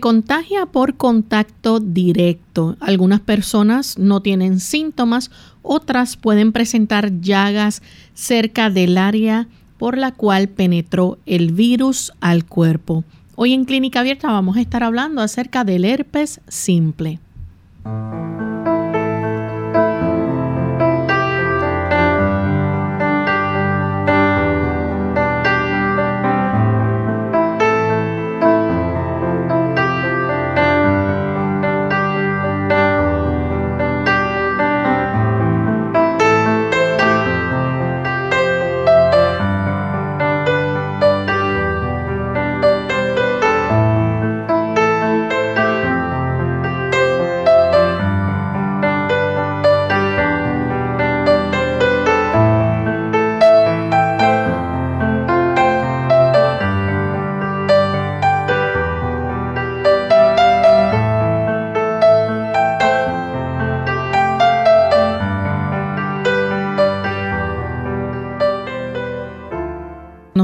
[0.00, 2.76] Contagia por contacto directo.
[2.80, 5.30] Algunas personas no tienen síntomas,
[5.62, 7.82] otras pueden presentar llagas
[8.14, 13.04] cerca del área por la cual penetró el virus al cuerpo.
[13.36, 17.18] Hoy en Clínica Abierta vamos a estar hablando acerca del herpes simple.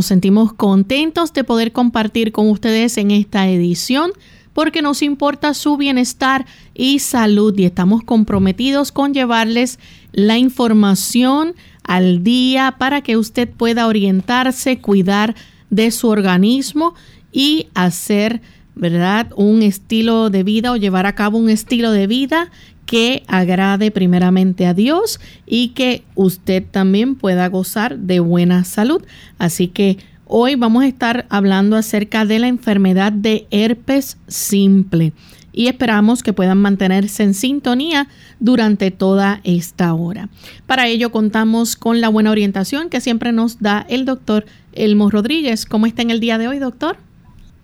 [0.01, 4.13] Nos sentimos contentos de poder compartir con ustedes en esta edición
[4.55, 9.79] porque nos importa su bienestar y salud y estamos comprometidos con llevarles
[10.13, 15.35] la información al día para que usted pueda orientarse, cuidar
[15.69, 16.95] de su organismo
[17.31, 18.41] y hacer,
[18.75, 22.51] ¿verdad?, un estilo de vida o llevar a cabo un estilo de vida
[22.91, 29.01] que agrade primeramente a Dios y que usted también pueda gozar de buena salud.
[29.39, 35.13] Así que hoy vamos a estar hablando acerca de la enfermedad de herpes simple
[35.53, 38.09] y esperamos que puedan mantenerse en sintonía
[38.41, 40.29] durante toda esta hora.
[40.67, 45.65] Para ello contamos con la buena orientación que siempre nos da el doctor Elmo Rodríguez.
[45.65, 46.97] ¿Cómo está en el día de hoy, doctor?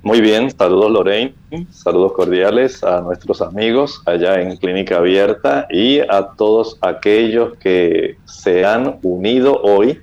[0.06, 1.34] Muy bien, saludos Lorraine,
[1.72, 8.64] saludos cordiales a nuestros amigos allá en Clínica Abierta y a todos aquellos que se
[8.64, 10.00] han unido hoy,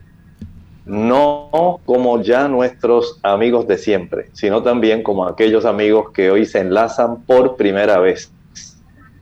[0.85, 6.59] no como ya nuestros amigos de siempre, sino también como aquellos amigos que hoy se
[6.59, 8.29] enlazan por primera vez.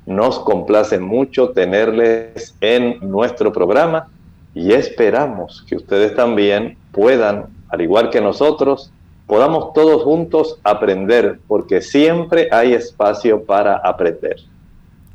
[0.07, 4.07] Nos complace mucho tenerles en nuestro programa
[4.55, 8.91] y esperamos que ustedes también puedan, al igual que nosotros,
[9.31, 14.41] podamos todos juntos aprender, porque siempre hay espacio para aprender.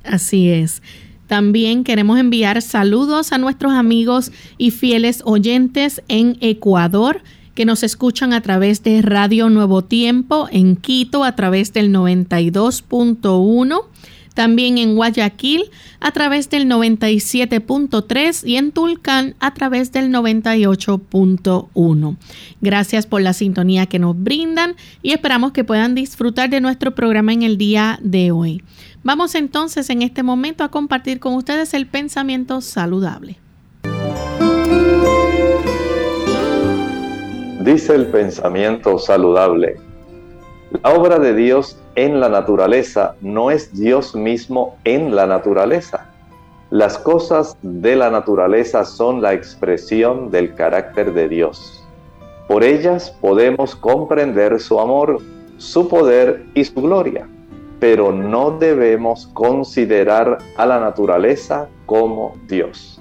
[0.05, 0.81] Así es.
[1.27, 7.21] También queremos enviar saludos a nuestros amigos y fieles oyentes en Ecuador
[7.55, 13.83] que nos escuchan a través de Radio Nuevo Tiempo en Quito a través del 92.1
[14.37, 15.65] también en Guayaquil
[15.99, 22.17] a través del 97.3 y en Tulcán a través del 98.1.
[22.61, 27.33] Gracias por la sintonía que nos brindan y esperamos que puedan disfrutar de nuestro programa
[27.33, 28.63] en el día de hoy.
[29.03, 33.39] Vamos entonces en este momento a compartir con ustedes el pensamiento saludable.
[37.65, 39.86] Dice el pensamiento saludable.
[40.71, 46.11] La obra de Dios en la naturaleza no es Dios mismo en la naturaleza.
[46.71, 51.87] Las cosas de la naturaleza son la expresión del carácter de Dios.
[52.49, 55.19] Por ellas podemos comprender su amor,
[55.59, 57.29] su poder y su gloria.
[57.79, 63.01] pero no debemos considerar a la naturaleza como Dios.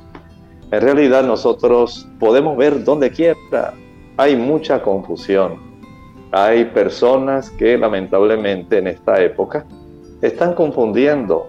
[0.71, 3.73] En realidad nosotros podemos ver donde quiera,
[4.17, 5.74] hay mucha confusión.
[6.37, 9.65] Hay personas que lamentablemente en esta época
[10.21, 11.47] están confundiendo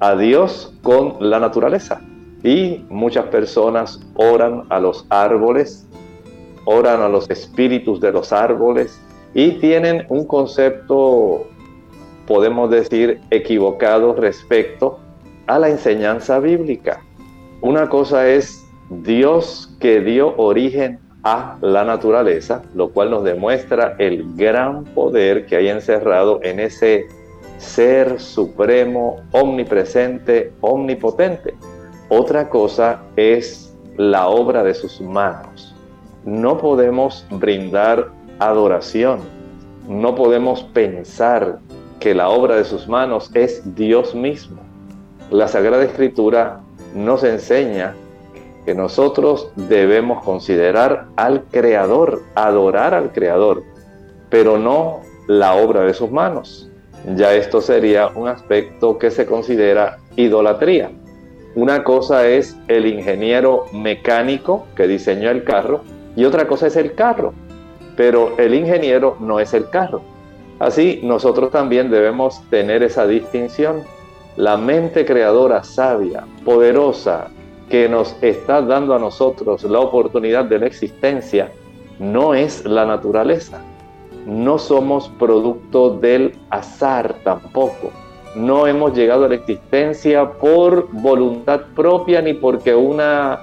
[0.00, 2.02] a Dios con la naturaleza.
[2.44, 5.88] Y muchas personas oran a los árboles,
[6.66, 9.00] oran a los espíritus de los árboles
[9.32, 11.46] y tienen un concepto,
[12.26, 14.98] podemos decir, equivocado respecto
[15.46, 17.02] a la enseñanza bíblica.
[17.62, 24.34] Una cosa es Dios que dio origen a la naturaleza, lo cual nos demuestra el
[24.36, 27.08] gran poder que hay encerrado en ese
[27.58, 31.54] ser supremo, omnipresente, omnipotente.
[32.08, 35.74] Otra cosa es la obra de sus manos.
[36.24, 39.20] No podemos brindar adoración,
[39.88, 41.58] no podemos pensar
[41.98, 44.60] que la obra de sus manos es Dios mismo.
[45.30, 46.60] La Sagrada Escritura
[46.94, 47.94] nos enseña
[48.68, 53.62] que nosotros debemos considerar al Creador, adorar al Creador,
[54.28, 56.68] pero no la obra de sus manos.
[57.16, 60.90] Ya esto sería un aspecto que se considera idolatría.
[61.54, 65.80] Una cosa es el ingeniero mecánico que diseñó el carro
[66.14, 67.32] y otra cosa es el carro,
[67.96, 70.02] pero el ingeniero no es el carro.
[70.58, 73.84] Así nosotros también debemos tener esa distinción.
[74.36, 77.30] La mente creadora sabia, poderosa,
[77.68, 81.52] que nos está dando a nosotros la oportunidad de la existencia
[81.98, 83.60] no es la naturaleza.
[84.26, 87.90] No somos producto del azar tampoco.
[88.34, 93.40] No hemos llegado a la existencia por voluntad propia ni porque una,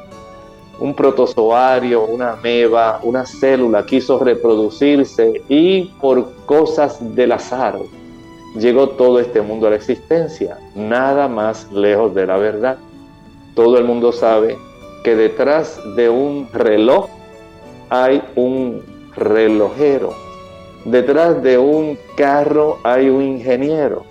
[0.80, 7.78] un protozoario, una ameba, una célula quiso reproducirse y por cosas del azar
[8.56, 10.58] llegó todo este mundo a la existencia.
[10.76, 12.78] Nada más lejos de la verdad
[13.56, 14.58] todo el mundo sabe
[15.04, 17.08] que detrás de un reloj
[17.90, 18.84] hay un
[19.16, 20.14] relojero.
[20.84, 24.04] Detrás de un carro hay un ingeniero.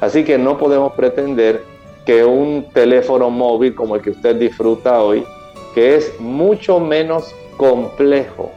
[0.00, 1.62] Así que no podemos pretender
[2.04, 5.24] que un teléfono móvil como el que usted disfruta hoy,
[5.74, 8.50] que es mucho menos complejo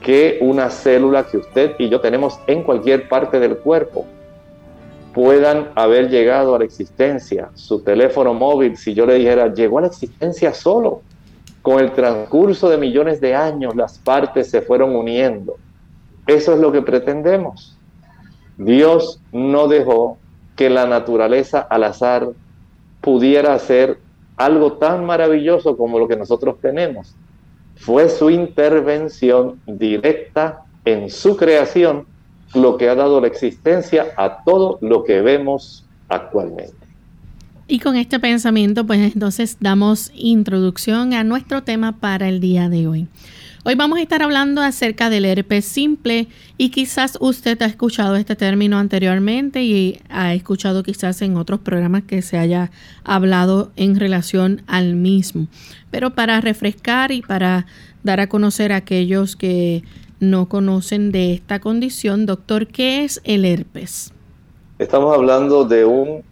[0.00, 4.06] que una célula que usted y yo tenemos en cualquier parte del cuerpo,
[5.12, 7.50] puedan haber llegado a la existencia.
[7.54, 11.02] Su teléfono móvil, si yo le dijera, llegó a la existencia solo.
[11.62, 15.56] Con el transcurso de millones de años las partes se fueron uniendo.
[16.26, 17.76] Eso es lo que pretendemos.
[18.56, 20.18] Dios no dejó
[20.56, 22.28] que la naturaleza al azar
[23.00, 23.98] pudiera hacer
[24.36, 27.14] algo tan maravilloso como lo que nosotros tenemos.
[27.76, 32.06] Fue su intervención directa en su creación
[32.54, 36.74] lo que ha dado la existencia a todo lo que vemos actualmente.
[37.70, 42.86] Y con este pensamiento, pues entonces damos introducción a nuestro tema para el día de
[42.86, 43.08] hoy.
[43.64, 48.36] Hoy vamos a estar hablando acerca del herpes simple y quizás usted ha escuchado este
[48.36, 52.70] término anteriormente y ha escuchado quizás en otros programas que se haya
[53.04, 55.48] hablado en relación al mismo.
[55.90, 57.66] Pero para refrescar y para
[58.02, 59.82] dar a conocer a aquellos que
[60.20, 62.26] no conocen de esta condición.
[62.26, 64.12] Doctor, ¿qué es el herpes?
[64.78, 66.22] Estamos hablando de un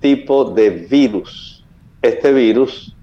[0.00, 1.64] tipo de virus.
[2.02, 2.94] Este virus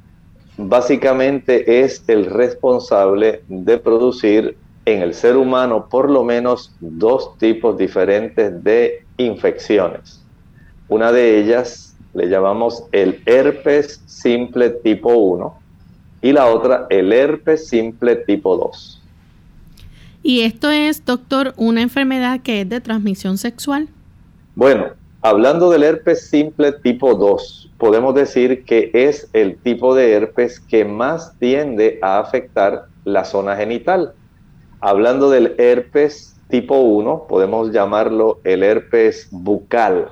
[0.58, 7.78] básicamente es el responsable de producir en el ser humano por lo menos dos tipos
[7.78, 10.24] diferentes de infecciones.
[10.88, 15.60] Una de ellas le llamamos el herpes simple tipo 1
[16.22, 18.95] y la otra el herpes simple tipo 2.
[20.28, 23.90] ¿Y esto es, doctor, una enfermedad que es de transmisión sexual?
[24.56, 24.88] Bueno,
[25.22, 30.84] hablando del herpes simple tipo 2, podemos decir que es el tipo de herpes que
[30.84, 34.16] más tiende a afectar la zona genital.
[34.80, 40.08] Hablando del herpes tipo 1, podemos llamarlo el herpes bucal.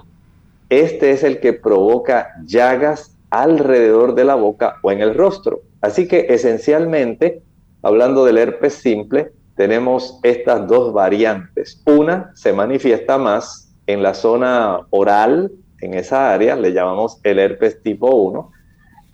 [0.69, 5.61] Este es el que provoca llagas alrededor de la boca o en el rostro.
[5.81, 7.41] Así que esencialmente,
[7.81, 11.81] hablando del herpes simple, tenemos estas dos variantes.
[11.85, 17.81] Una se manifiesta más en la zona oral, en esa área, le llamamos el herpes
[17.83, 18.51] tipo 1.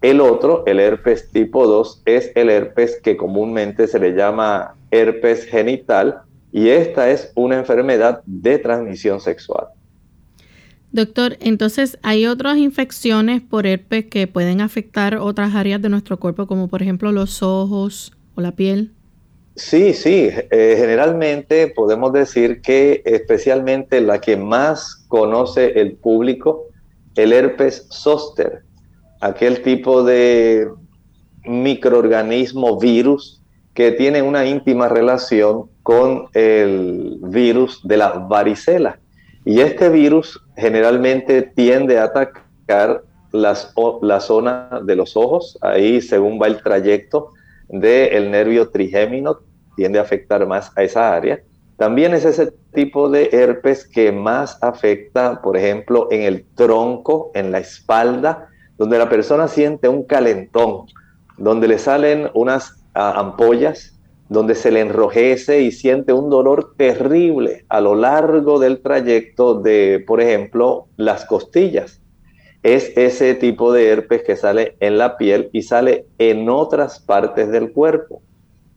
[0.02, 5.46] El otro, el herpes tipo 2, es el herpes que comúnmente se le llama herpes
[5.46, 9.68] genital y esta es una enfermedad de transmisión sexual.
[10.92, 16.48] Doctor, entonces hay otras infecciones por herpes que pueden afectar otras áreas de nuestro cuerpo,
[16.48, 18.94] como por ejemplo los ojos o la piel.
[19.60, 26.68] Sí, sí, eh, generalmente podemos decir que especialmente la que más conoce el público,
[27.16, 28.64] el herpes zóster,
[29.20, 30.70] aquel tipo de
[31.44, 38.98] microorganismo virus que tiene una íntima relación con el virus de la varicela.
[39.44, 46.40] Y este virus generalmente tiende a atacar las, la zona de los ojos, ahí según
[46.42, 47.34] va el trayecto
[47.68, 49.49] del nervio trigémino,
[49.80, 51.40] tiende a afectar más a esa área.
[51.78, 57.54] También es ese tipo de herpes que más afecta, por ejemplo, en el tronco, en
[57.54, 60.88] la espalda, donde la persona siente un calentón,
[61.38, 67.66] donde le salen unas ah, ampollas donde se le enrojece y siente un dolor terrible
[67.70, 72.02] a lo largo del trayecto de, por ejemplo, las costillas.
[72.62, 77.50] Es ese tipo de herpes que sale en la piel y sale en otras partes
[77.50, 78.22] del cuerpo.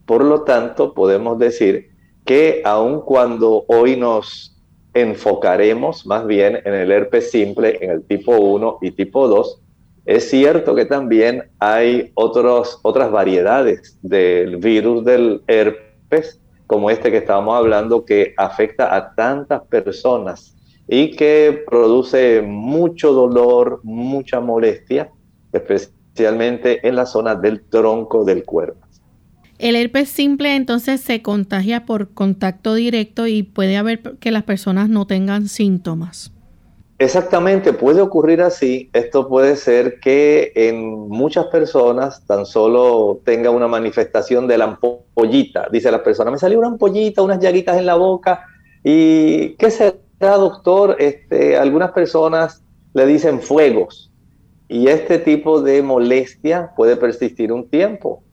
[0.07, 1.91] Por lo tanto, podemos decir
[2.25, 4.61] que aun cuando hoy nos
[4.95, 9.61] enfocaremos más bien en el herpes simple, en el tipo 1 y tipo 2,
[10.05, 17.19] es cierto que también hay otros, otras variedades del virus del herpes, como este que
[17.19, 20.57] estábamos hablando, que afecta a tantas personas
[20.89, 25.11] y que produce mucho dolor, mucha molestia,
[25.53, 28.87] especialmente en la zona del tronco del cuerpo.
[29.63, 34.89] El herpes simple entonces se contagia por contacto directo y puede haber que las personas
[34.89, 36.33] no tengan síntomas.
[36.99, 38.91] Exactamente, puede ocurrir así.
[38.93, 45.69] Esto puede ser que en muchas personas tan solo tenga una manifestación de la ampollita.
[45.71, 48.45] Dice la persona, me salió una ampollita, unas llaguitas en la boca.
[48.83, 50.97] ¿Y qué será, doctor?
[50.99, 52.65] Este, algunas personas
[52.95, 54.11] le dicen fuegos.
[54.67, 58.25] Y este tipo de molestia puede persistir un tiempo.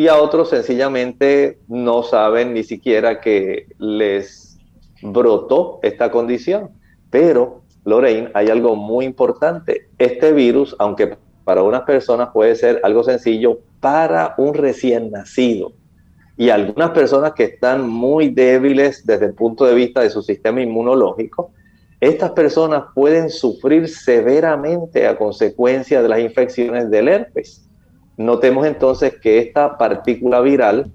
[0.00, 4.58] Y a otros sencillamente no saben ni siquiera que les
[5.02, 6.70] brotó esta condición.
[7.10, 9.90] Pero Lorraine, hay algo muy importante.
[9.98, 15.74] Este virus, aunque para unas personas puede ser algo sencillo, para un recién nacido
[16.38, 20.62] y algunas personas que están muy débiles desde el punto de vista de su sistema
[20.62, 21.52] inmunológico,
[22.00, 27.69] estas personas pueden sufrir severamente a consecuencia de las infecciones del herpes.
[28.20, 30.90] Notemos entonces que esta partícula viral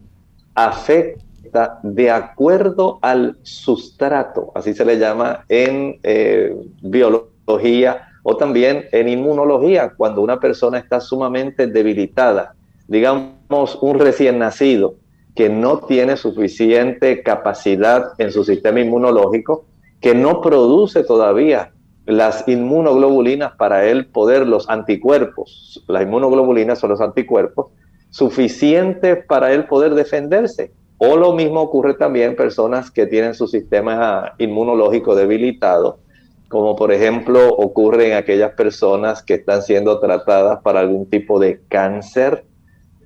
[0.54, 9.10] afecta de acuerdo al sustrato, así se le llama en eh, biología o también en
[9.10, 12.54] inmunología, cuando una persona está sumamente debilitada,
[12.88, 14.94] digamos un recién nacido
[15.36, 19.66] que no tiene suficiente capacidad en su sistema inmunológico,
[20.00, 21.72] que no produce todavía
[22.06, 27.68] las inmunoglobulinas para él poder, los anticuerpos, las inmunoglobulinas son los anticuerpos,
[28.10, 30.72] suficientes para él poder defenderse.
[30.98, 36.00] O lo mismo ocurre también en personas que tienen su sistema inmunológico debilitado,
[36.48, 41.60] como por ejemplo ocurre en aquellas personas que están siendo tratadas para algún tipo de
[41.68, 42.46] cáncer,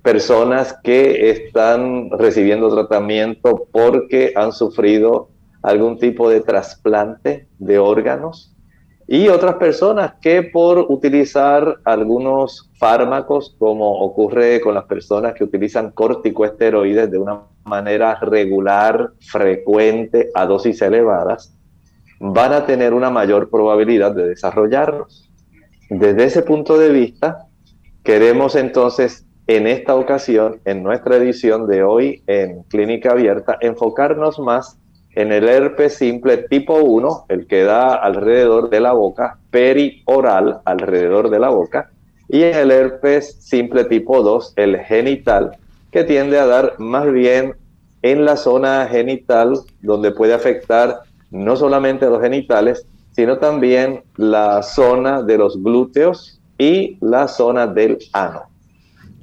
[0.04, 5.30] personas que están recibiendo tratamiento porque han sufrido
[5.64, 8.56] algún tipo de trasplante de órganos
[9.12, 15.90] y otras personas que por utilizar algunos fármacos, como ocurre con las personas que utilizan
[15.94, 21.58] corticoesteroides de una manera regular, frecuente, a dosis elevadas,
[22.20, 25.28] van a tener una mayor probabilidad de desarrollarlos.
[25.90, 27.48] Desde ese punto de vista,
[28.04, 34.78] queremos entonces en esta ocasión, en nuestra edición de hoy en Clínica Abierta, enfocarnos más
[35.16, 41.30] en el herpes simple tipo 1, el que da alrededor de la boca, perioral alrededor
[41.30, 41.90] de la boca,
[42.28, 45.58] y en el herpes simple tipo 2, el genital,
[45.92, 47.56] que tiende a dar más bien
[48.02, 51.00] en la zona genital, donde puede afectar
[51.32, 57.98] no solamente los genitales, sino también la zona de los glúteos y la zona del
[58.14, 58.44] ano.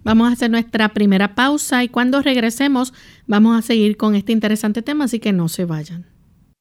[0.07, 2.95] Vamos a hacer nuestra primera pausa y cuando regresemos
[3.27, 6.07] vamos a seguir con este interesante tema, así que no se vayan.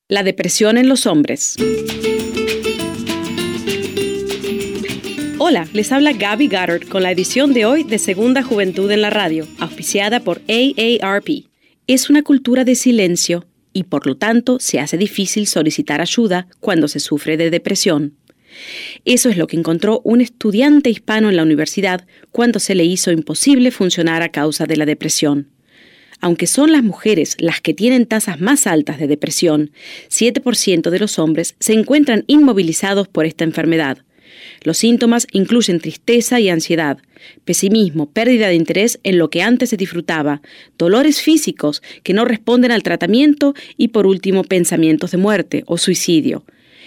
[0.10, 1.56] La depresión en los hombres.
[5.38, 9.12] Hola, les habla Gaby Goddard con la edición de hoy de Segunda Juventud en la
[9.12, 11.46] Radio, auspiciada por AARP.
[11.86, 16.88] Es una cultura de silencio y por lo tanto se hace difícil solicitar ayuda cuando
[16.88, 18.16] se sufre de depresión.
[19.06, 23.12] Eso es lo que encontró un estudiante hispano en la universidad cuando se le hizo
[23.12, 25.50] imposible funcionar a causa de la depresión.
[26.22, 29.72] Aunque son las mujeres las que tienen tasas más altas de depresión,
[30.10, 34.00] 7% de los hombres se encuentran inmovilizados por esta enfermedad,
[34.64, 36.98] Los síntomas incluyen tristeza y ansiedad,
[37.46, 40.42] pesimismo, pérdida de interés en lo que antes se disfrutaba,
[40.78, 46.44] dolores físicos que no responden al tratamiento y por último pensamientos de muerte o suicidio.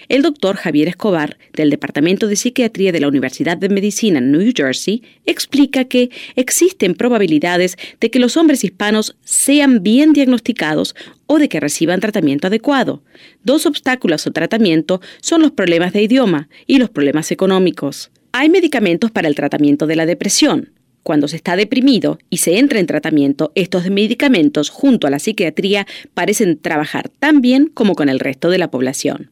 [0.09, 4.53] El doctor Javier Escobar, del Departamento de Psiquiatría de la Universidad de Medicina en New
[4.57, 10.97] Jersey, explica que existen probabilidades de que los hombres hispanos sean bien diagnosticados
[11.27, 13.03] o de que reciban tratamiento adecuado.
[13.45, 18.11] Dos obstáculos o tratamiento son los problemas de idioma y los problemas económicos.
[18.33, 20.73] Hay medicamentos para el tratamiento de la depresión.
[21.03, 25.87] Cuando se está deprimido y se entra en tratamiento, estos medicamentos junto a la psiquiatría
[26.15, 29.31] parecen trabajar tan bien como con el resto de la población.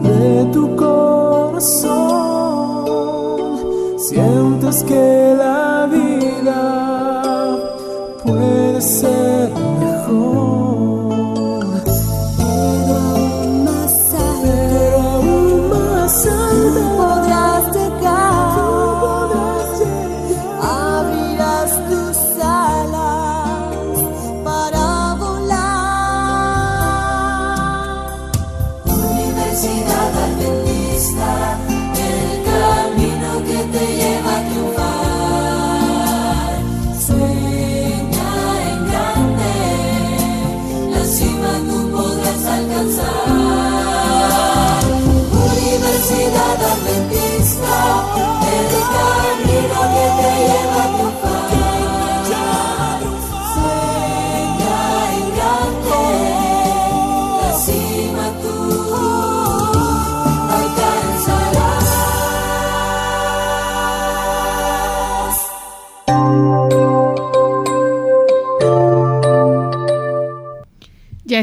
[0.04, 2.00] de tu corazón.
[3.98, 6.62] Sientes que la vida
[8.24, 9.21] puede ser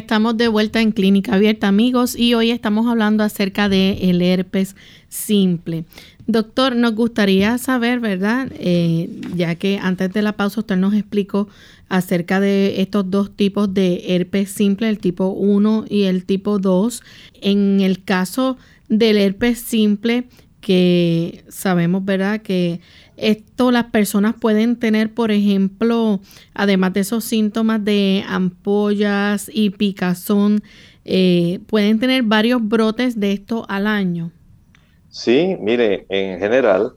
[0.08, 4.74] estamos de vuelta en Clínica Abierta, amigos, y hoy estamos hablando acerca de el herpes
[5.10, 5.84] simple.
[6.26, 8.50] Doctor, nos gustaría saber, ¿verdad?
[8.54, 11.50] Eh, ya que antes de la pausa usted nos explicó
[11.90, 17.02] acerca de estos dos tipos de herpes simple, el tipo 1 y el tipo 2.
[17.42, 18.56] En el caso
[18.88, 20.24] del herpes simple,
[20.62, 22.40] que sabemos, ¿verdad?
[22.40, 22.80] Que
[23.18, 26.20] esto las personas pueden tener, por ejemplo,
[26.54, 30.62] además de esos síntomas de ampollas y picazón,
[31.04, 34.30] eh, pueden tener varios brotes de esto al año.
[35.10, 36.92] Sí, mire, en general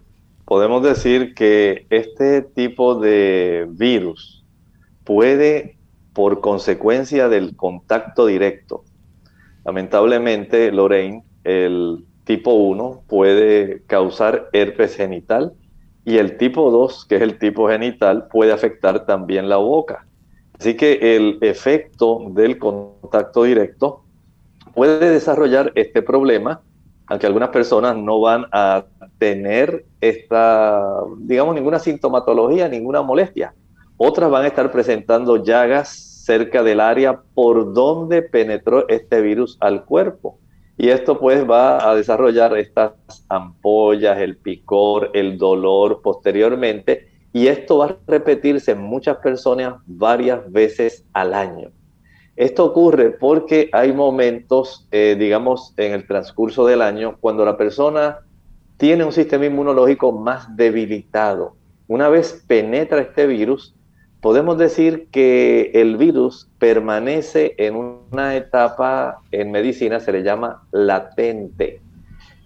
[0.45, 4.43] podemos decir que este tipo de virus
[5.03, 5.77] puede,
[6.13, 8.84] por consecuencia del contacto directo,
[9.63, 15.53] lamentablemente, Lorraine, el tipo 1 puede causar herpes genital
[16.03, 20.07] y el tipo 2, que es el tipo genital, puede afectar también la boca.
[20.59, 24.03] Así que el efecto del contacto directo
[24.73, 26.61] puede desarrollar este problema,
[27.07, 28.85] aunque algunas personas no van a
[29.17, 30.83] tener esta,
[31.17, 33.53] digamos, ninguna sintomatología, ninguna molestia.
[33.97, 35.89] Otras van a estar presentando llagas
[36.25, 40.39] cerca del área por donde penetró este virus al cuerpo.
[40.77, 42.93] Y esto pues va a desarrollar estas
[43.29, 47.10] ampollas, el picor, el dolor posteriormente.
[47.34, 51.69] Y esto va a repetirse en muchas personas varias veces al año.
[52.36, 58.19] Esto ocurre porque hay momentos, eh, digamos, en el transcurso del año, cuando la persona
[58.77, 61.55] tiene un sistema inmunológico más debilitado.
[61.88, 63.75] Una vez penetra este virus,
[64.21, 71.81] podemos decir que el virus permanece en una etapa en medicina, se le llama latente.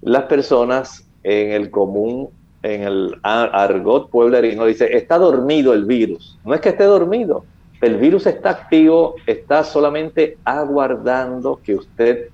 [0.01, 2.29] Las personas en el común,
[2.63, 6.39] en el argot pueblerino, dice, está dormido el virus.
[6.45, 7.43] No es que esté dormido,
[7.81, 12.29] el virus está activo, está solamente aguardando que usted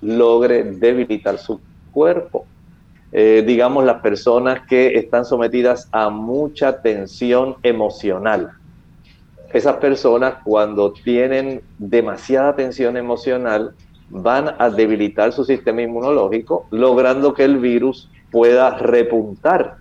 [0.00, 1.60] logre debilitar su
[1.92, 2.46] cuerpo.
[3.12, 8.52] Eh, digamos, las personas que están sometidas a mucha tensión emocional
[9.52, 13.74] esas personas cuando tienen demasiada tensión emocional
[14.10, 19.76] van a debilitar su sistema inmunológico, logrando que el virus pueda repuntar.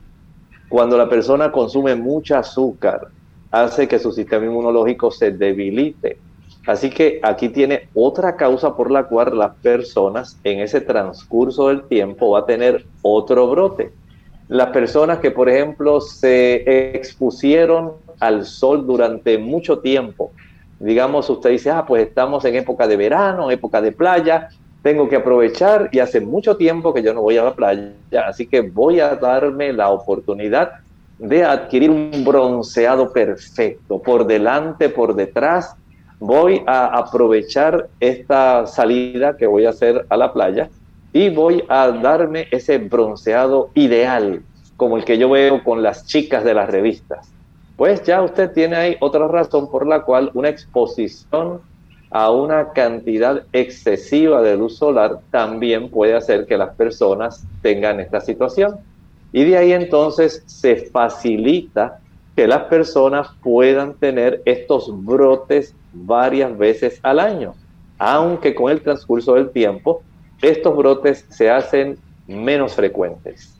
[0.69, 3.07] Cuando la persona consume mucha azúcar,
[3.51, 6.17] hace que su sistema inmunológico se debilite.
[6.65, 11.83] Así que aquí tiene otra causa por la cual las personas en ese transcurso del
[11.83, 13.91] tiempo va a tener otro brote.
[14.49, 20.31] Las personas que, por ejemplo, se expusieron al sol durante mucho tiempo,
[20.79, 24.49] digamos, usted dice, ah, pues estamos en época de verano, época de playa,
[24.81, 27.93] tengo que aprovechar y hace mucho tiempo que yo no voy a la playa,
[28.27, 30.71] así que voy a darme la oportunidad
[31.17, 35.75] de adquirir un bronceado perfecto, por delante, por detrás.
[36.19, 40.69] Voy a aprovechar esta salida que voy a hacer a la playa
[41.11, 44.41] y voy a darme ese bronceado ideal,
[44.77, 47.36] como el que yo veo con las chicas de las revistas
[47.77, 51.61] pues ya usted tiene ahí otra razón por la cual una exposición
[52.09, 58.19] a una cantidad excesiva de luz solar también puede hacer que las personas tengan esta
[58.19, 58.77] situación.
[59.31, 61.99] Y de ahí entonces se facilita
[62.35, 67.53] que las personas puedan tener estos brotes varias veces al año,
[67.99, 70.01] aunque con el transcurso del tiempo
[70.41, 73.56] estos brotes se hacen menos frecuentes.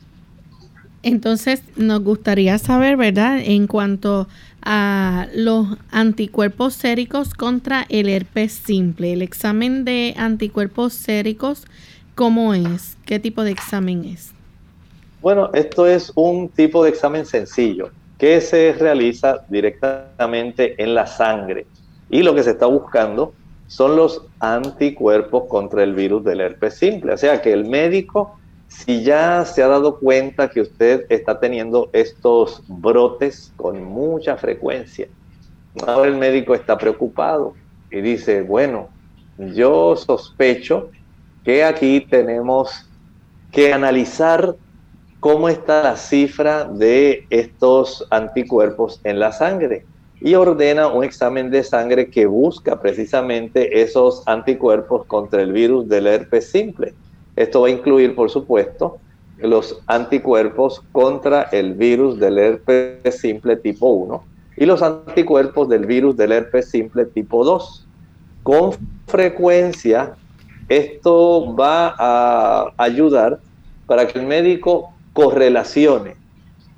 [1.02, 4.26] Entonces, nos gustaría saber, ¿verdad?, en cuanto
[4.62, 9.12] a los anticuerpos séricos contra el herpes simple.
[9.12, 11.66] El examen de anticuerpos séricos,
[12.14, 12.96] ¿cómo es?
[13.06, 14.32] ¿Qué tipo de examen es?
[15.20, 21.66] Bueno, esto es un tipo de examen sencillo que se realiza directamente en la sangre.
[22.10, 23.32] Y lo que se está buscando
[23.68, 27.12] son los anticuerpos contra el virus del herpes simple.
[27.12, 28.37] O sea que el médico
[28.68, 35.08] si ya se ha dado cuenta que usted está teniendo estos brotes con mucha frecuencia,
[35.86, 37.54] ahora el médico está preocupado
[37.90, 38.88] y dice, bueno,
[39.38, 40.90] yo sospecho
[41.44, 42.86] que aquí tenemos
[43.50, 44.54] que analizar
[45.20, 49.86] cómo está la cifra de estos anticuerpos en la sangre
[50.20, 56.06] y ordena un examen de sangre que busca precisamente esos anticuerpos contra el virus del
[56.06, 56.94] herpes simple.
[57.38, 58.98] Esto va a incluir, por supuesto,
[59.38, 64.24] los anticuerpos contra el virus del herpes simple tipo 1
[64.56, 67.86] y los anticuerpos del virus del herpes simple tipo 2.
[68.42, 68.72] Con
[69.06, 70.16] frecuencia,
[70.68, 73.38] esto va a ayudar
[73.86, 76.16] para que el médico correlacione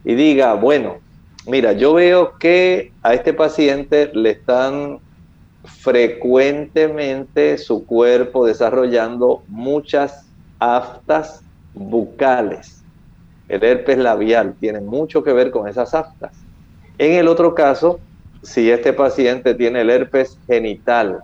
[0.05, 0.99] y diga, bueno,
[1.47, 4.99] mira, yo veo que a este paciente le están
[5.65, 10.30] frecuentemente su cuerpo desarrollando muchas
[10.61, 11.43] aftas
[11.75, 12.85] bucales.
[13.49, 16.33] El herpes labial tiene mucho que ver con esas aftas.
[16.99, 17.99] En el otro caso,
[18.43, 21.21] si este paciente tiene el herpes genital,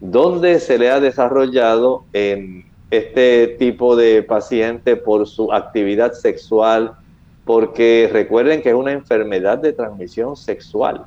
[0.00, 6.92] donde se le ha desarrollado en este tipo de paciente por su actividad sexual,
[7.44, 11.04] porque recuerden que es una enfermedad de transmisión sexual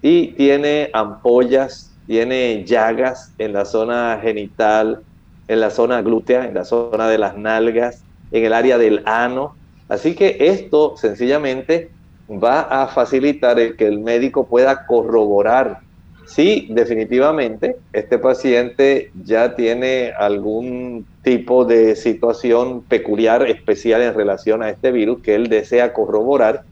[0.00, 5.02] y tiene ampollas, tiene llagas en la zona genital,
[5.48, 8.02] en la zona glútea, en la zona de las nalgas,
[8.32, 9.54] en el área del ano.
[9.88, 11.90] Así que esto sencillamente
[12.30, 15.80] va a facilitar el que el médico pueda corroborar
[16.26, 24.70] si definitivamente este paciente ya tiene algún tipo de situación peculiar, especial en relación a
[24.70, 26.62] este virus que él desea corroborar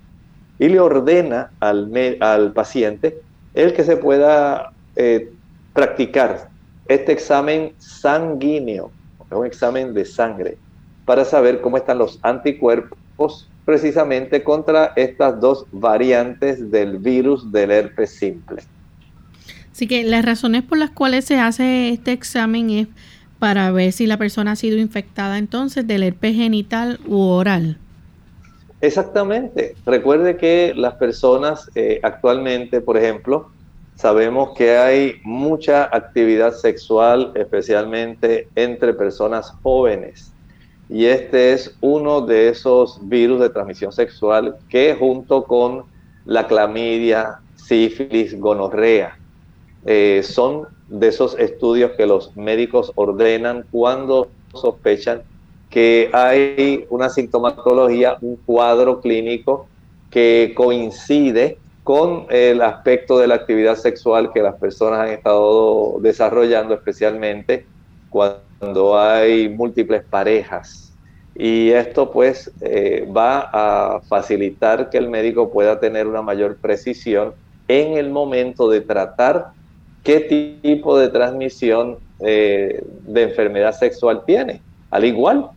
[0.58, 3.18] y le ordena al, al paciente
[3.54, 5.30] el que se pueda eh,
[5.74, 6.48] practicar
[6.88, 8.90] este examen sanguíneo,
[9.30, 10.58] es un examen de sangre,
[11.04, 18.10] para saber cómo están los anticuerpos precisamente contra estas dos variantes del virus del herpes
[18.10, 18.62] simple.
[19.70, 22.88] Así que las razones por las cuales se hace este examen es
[23.38, 27.78] para ver si la persona ha sido infectada entonces del herpes genital u oral.
[28.80, 29.74] Exactamente.
[29.86, 33.50] Recuerde que las personas eh, actualmente, por ejemplo,
[34.02, 40.32] Sabemos que hay mucha actividad sexual, especialmente entre personas jóvenes.
[40.88, 45.84] Y este es uno de esos virus de transmisión sexual que junto con
[46.24, 49.16] la clamidia, sífilis, gonorrea,
[49.86, 55.22] eh, son de esos estudios que los médicos ordenan cuando sospechan
[55.70, 59.68] que hay una sintomatología, un cuadro clínico
[60.10, 66.74] que coincide con el aspecto de la actividad sexual que las personas han estado desarrollando,
[66.74, 67.66] especialmente
[68.10, 70.92] cuando hay múltiples parejas.
[71.34, 77.32] Y esto pues eh, va a facilitar que el médico pueda tener una mayor precisión
[77.68, 79.52] en el momento de tratar
[80.04, 80.20] qué
[80.62, 84.60] tipo de transmisión eh, de enfermedad sexual tiene.
[84.90, 85.50] Al igual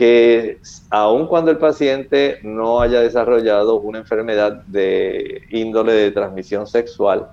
[0.00, 0.56] que
[0.88, 7.26] aun cuando el paciente no haya desarrollado una enfermedad de índole de transmisión sexual,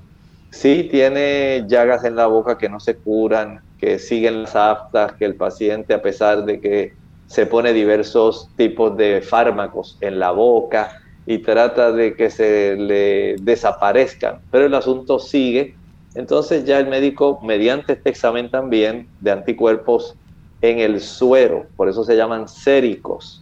[0.50, 5.24] sí tiene llagas en la boca que no se curan, que siguen las aftas, que
[5.24, 6.94] el paciente a pesar de que
[7.28, 13.38] se pone diversos tipos de fármacos en la boca y trata de que se le
[13.44, 15.74] desaparezcan, pero el asunto sigue,
[16.16, 20.18] entonces ya el médico mediante este examen también de anticuerpos
[20.62, 23.41] en el suero, por eso se llaman séricos,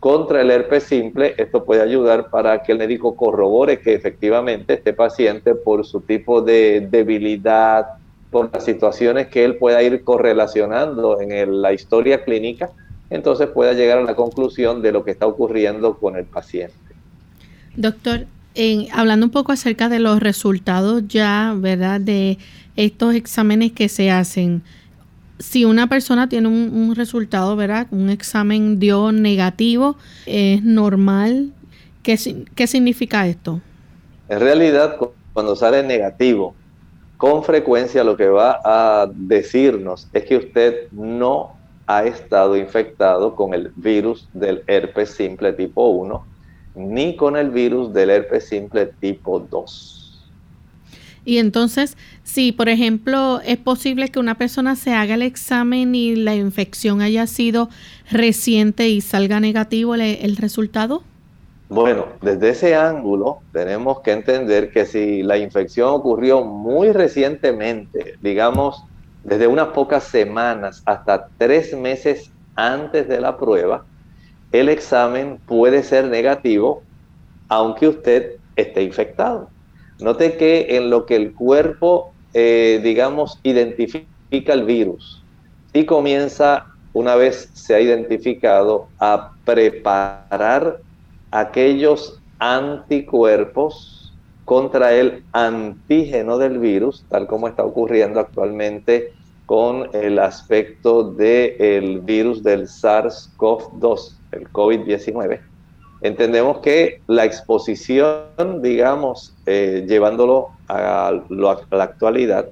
[0.00, 4.94] contra el herpes simple, esto puede ayudar para que el médico corrobore que efectivamente este
[4.94, 7.86] paciente por su tipo de debilidad,
[8.30, 12.70] por las situaciones que él pueda ir correlacionando en la historia clínica,
[13.10, 16.74] entonces pueda llegar a la conclusión de lo que está ocurriendo con el paciente.
[17.76, 18.26] Doctor,
[18.92, 22.00] hablando un poco acerca de los resultados ya, ¿verdad?
[22.00, 22.38] De
[22.76, 24.62] estos exámenes que se hacen.
[25.40, 27.88] Si una persona tiene un, resultado, ¿verdad?
[27.90, 31.52] Un examen dio negativo, ¿es normal?
[32.02, 32.16] ¿Qué,
[32.54, 33.60] ¿Qué significa esto?
[34.28, 34.96] En realidad,
[35.32, 36.54] cuando sale negativo,
[37.16, 43.52] con frecuencia lo que va a decirnos es que usted no ha estado infectado con
[43.52, 46.24] el virus del herpes simple tipo 1
[46.74, 49.99] ni con el virus del herpes simple tipo 2.
[51.30, 56.16] Y entonces, si por ejemplo es posible que una persona se haga el examen y
[56.16, 57.68] la infección haya sido
[58.10, 61.04] reciente y salga negativo el, resultado.
[61.68, 68.82] Bueno, desde ese ángulo tenemos que entender que si la infección ocurrió muy recientemente, digamos
[69.22, 73.84] desde unas pocas semanas hasta tres meses antes de la prueba,
[74.50, 76.82] el examen puede ser negativo
[77.46, 79.48] aunque usted esté infectado.
[80.02, 85.22] Note que en lo que el cuerpo, eh, digamos, identifica el virus
[85.72, 90.78] y comienza, una vez se ha identificado, a preparar
[91.30, 94.12] aquellos anticuerpos
[94.44, 99.12] contra el antígeno del virus, tal como está ocurriendo actualmente
[99.46, 105.40] con el aspecto del virus del SARS-CoV-2 el COVID-19,
[106.02, 112.48] entendemos que la exposición, digamos, eh, llevándolo a, la actualidad,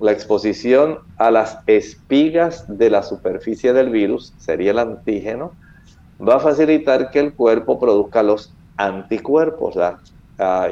[0.00, 5.52] la exposición a las espigas de la superficie del virus, sería el antígeno,
[6.26, 9.94] va a facilitar que el cuerpo produzca los anticuerpos, las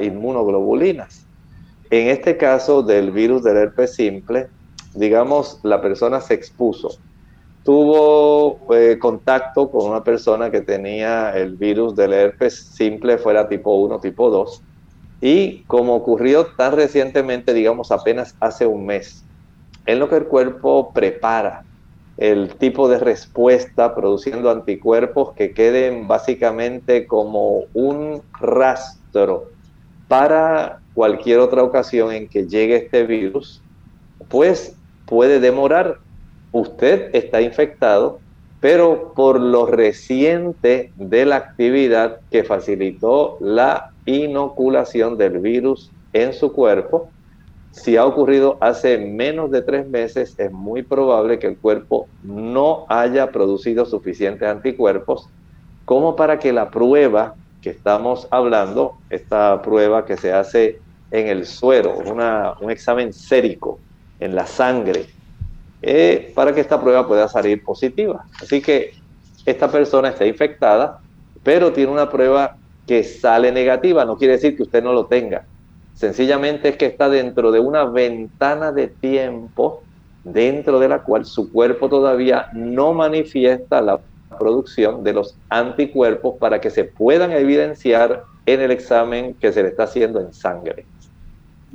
[0.01, 1.25] inmunoglobulinas.
[1.89, 4.47] En este caso del virus del herpes simple,
[4.93, 6.97] digamos, la persona se expuso
[7.67, 13.75] tuvo eh, contacto con una persona que tenía el virus del herpes simple, fuera tipo
[13.75, 14.61] 1, tipo 2,
[15.19, 19.25] y como ocurrió tan recientemente, digamos apenas hace un mes,
[19.85, 21.65] en lo que el cuerpo prepara
[22.15, 29.43] el tipo de respuesta produciendo anticuerpos que queden básicamente como un rastro
[30.07, 33.61] para cualquier otra ocasión en que llegue este virus,
[34.29, 34.73] pues
[35.05, 36.06] puede demorar
[36.59, 38.19] usted está infectado,
[38.59, 46.51] pero por lo reciente de la actividad que facilitó la inoculación del virus en su
[46.53, 47.09] cuerpo,
[47.71, 52.85] si ha ocurrido hace menos de tres meses, es muy probable que el cuerpo no
[52.89, 55.29] haya producido suficientes anticuerpos
[55.85, 60.79] como para que la prueba que estamos hablando, esta prueba que se hace
[61.11, 61.97] en el suero,
[62.59, 63.79] un examen sérico
[64.19, 65.05] en la sangre,
[65.81, 68.25] eh, para que esta prueba pueda salir positiva.
[68.41, 68.91] Así que
[69.45, 70.99] esta persona está infectada,
[71.43, 74.05] pero tiene una prueba que sale negativa.
[74.05, 75.45] No quiere decir que usted no lo tenga.
[75.93, 79.83] Sencillamente es que está dentro de una ventana de tiempo
[80.23, 84.01] dentro de la cual su cuerpo todavía no manifiesta la
[84.37, 89.69] producción de los anticuerpos para que se puedan evidenciar en el examen que se le
[89.69, 90.85] está haciendo en sangre.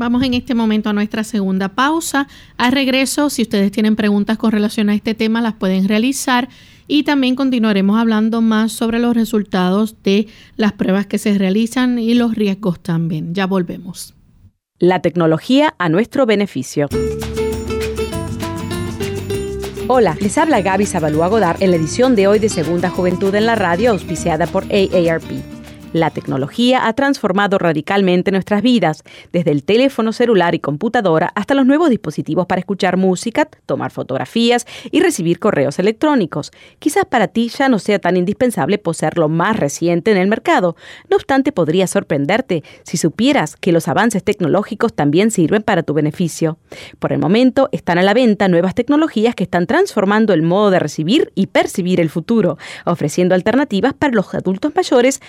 [0.02, 2.26] Vamos en este momento a nuestra segunda pausa.
[2.56, 6.48] A regreso, si ustedes tienen preguntas con relación a este tema, las pueden realizar
[6.88, 12.14] y también continuaremos hablando más sobre los resultados de las pruebas que se realizan y
[12.14, 13.32] los riesgos también.
[13.32, 14.16] Ya volvemos.
[14.80, 16.88] La tecnología a nuestro beneficio.
[19.86, 23.46] Hola, les habla Gaby Zabalúa Godard en la edición de hoy de Segunda Juventud en
[23.46, 25.51] la Radio, auspiciada por AARP.
[25.92, 31.66] La tecnología ha transformado radicalmente nuestras vidas, desde el teléfono celular y computadora hasta los
[31.66, 36.50] nuevos dispositivos para escuchar música, tomar fotografías y recibir correos electrónicos.
[36.78, 40.76] Quizás para ti ya no sea tan indispensable poseer lo más reciente en el mercado.
[41.10, 46.56] No obstante, podría sorprenderte si supieras que los avances tecnológicos también sirven para tu beneficio.
[47.00, 50.78] Por el momento están a la venta nuevas tecnologías que están transformando el modo de
[50.78, 55.20] recibir y percibir el futuro, ofreciendo alternativas para los adultos mayores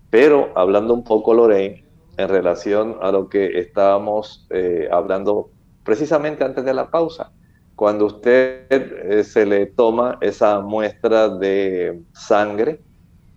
[0.10, 1.86] pero hablando un poco, Lorraine,
[2.18, 5.52] en relación a lo que estábamos eh, hablando
[5.86, 7.32] precisamente antes de la pausa,
[7.78, 12.82] cuando usted eh, se le toma esa muestra de sangre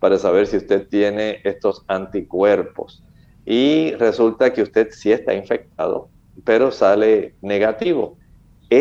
[0.00, 3.04] para saber si usted tiene estos anticuerpos,
[3.46, 6.08] y resulta que usted sí está infectado,
[6.44, 8.18] pero sale negativo.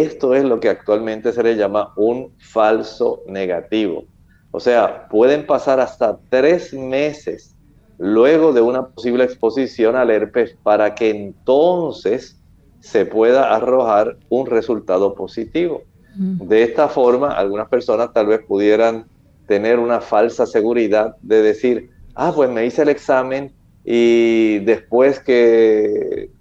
[0.01, 4.06] Esto es lo que actualmente se le llama un falso negativo.
[4.49, 7.56] O sea, pueden pasar hasta tres meses
[7.99, 12.41] luego de una posible exposición al herpes para que entonces
[12.79, 15.84] se pueda arrojar un resultado positivo.
[16.15, 19.06] De esta forma, algunas personas tal vez pudieran
[19.47, 23.51] tener una falsa seguridad de decir, ah, pues me hice el examen
[23.86, 26.32] y después que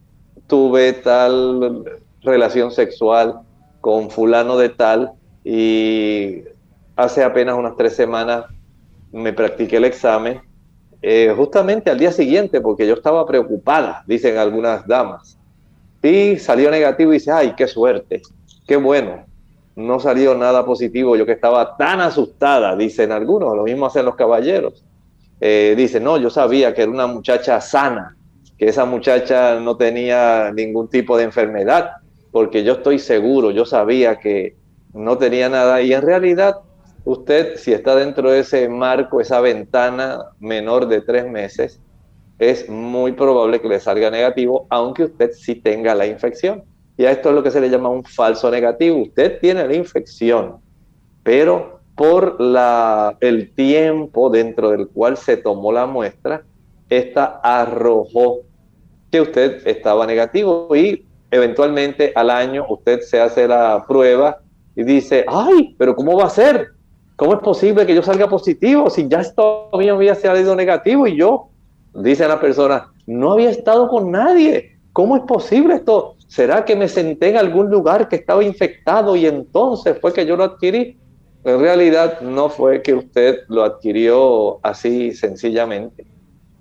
[0.46, 1.84] tuve tal
[2.22, 3.40] relación sexual
[3.80, 5.12] con fulano de tal
[5.44, 6.42] y
[6.96, 8.44] hace apenas unas tres semanas
[9.12, 10.40] me practiqué el examen,
[11.02, 15.38] eh, justamente al día siguiente, porque yo estaba preocupada, dicen algunas damas,
[16.02, 18.22] y salió negativo y dice, ay, qué suerte,
[18.66, 19.24] qué bueno,
[19.76, 24.16] no salió nada positivo, yo que estaba tan asustada, dicen algunos, lo mismo hacen los
[24.16, 24.84] caballeros.
[25.40, 28.16] Eh, dice, no, yo sabía que era una muchacha sana,
[28.56, 31.90] que esa muchacha no tenía ningún tipo de enfermedad,
[32.32, 34.56] porque yo estoy seguro, yo sabía que
[34.94, 36.56] no tenía nada y en realidad
[37.04, 41.80] usted, si está dentro de ese marco, esa ventana menor de tres meses,
[42.38, 46.64] es muy probable que le salga negativo, aunque usted sí tenga la infección.
[46.96, 49.02] Y a esto es lo que se le llama un falso negativo.
[49.02, 50.56] Usted tiene la infección,
[51.22, 56.42] pero por la, el tiempo dentro del cual se tomó la muestra,
[56.88, 58.40] esta arrojó
[59.10, 64.38] que usted estaba negativo y eventualmente al año usted se hace la prueba
[64.76, 66.68] y dice, ay, pero ¿cómo va a ser?
[67.16, 71.16] ¿Cómo es posible que yo salga positivo si ya esto mío había salido negativo y
[71.16, 71.48] yo,
[71.94, 74.78] dice la persona, no había estado con nadie?
[74.92, 76.16] ¿Cómo es posible esto?
[76.28, 80.36] ¿Será que me senté en algún lugar que estaba infectado y entonces fue que yo
[80.36, 80.98] lo adquirí?
[81.44, 86.06] En realidad no fue que usted lo adquirió así sencillamente.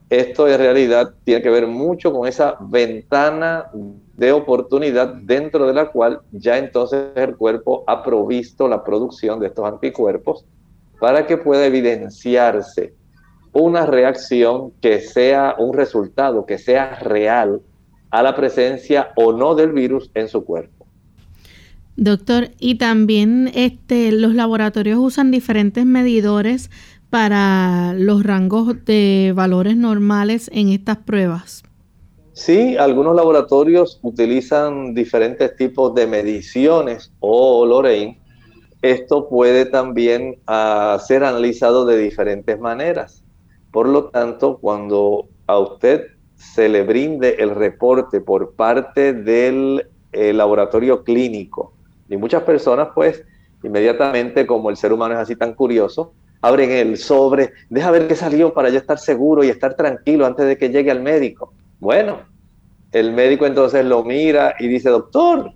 [0.10, 3.70] Esto en realidad tiene que ver mucho con esa ventana
[4.22, 9.48] de oportunidad dentro de la cual ya entonces el cuerpo ha provisto la producción de
[9.48, 10.46] estos anticuerpos
[11.00, 12.94] para que pueda evidenciarse
[13.52, 17.62] una reacción que sea un resultado, que sea real
[18.12, 20.86] a la presencia o no del virus en su cuerpo.
[21.96, 26.70] Doctor, y también este, los laboratorios usan diferentes medidores
[27.10, 31.64] para los rangos de valores normales en estas pruebas?
[32.34, 38.22] Sí, algunos laboratorios utilizan diferentes tipos de mediciones o Lorraine.
[38.82, 43.24] Esto puede también uh, ser analizado de diferentes maneras.
[43.72, 50.34] Por lo tanto, cuando a usted se le brinde el reporte por parte del eh,
[50.34, 51.74] laboratorio clínico,
[52.10, 53.24] y muchas personas pues
[53.64, 58.16] inmediatamente como el ser humano es así tan curioso, abren el sobre, deja ver qué
[58.16, 61.54] salió para yo estar seguro y estar tranquilo antes de que llegue al médico.
[61.82, 62.20] Bueno,
[62.92, 65.52] el médico entonces lo mira y dice, doctor,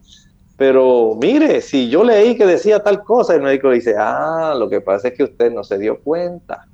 [0.57, 4.81] pero mire, si yo leí que decía tal cosa, el médico dice, ah, lo que
[4.81, 6.65] pasa es que usted no se dio cuenta,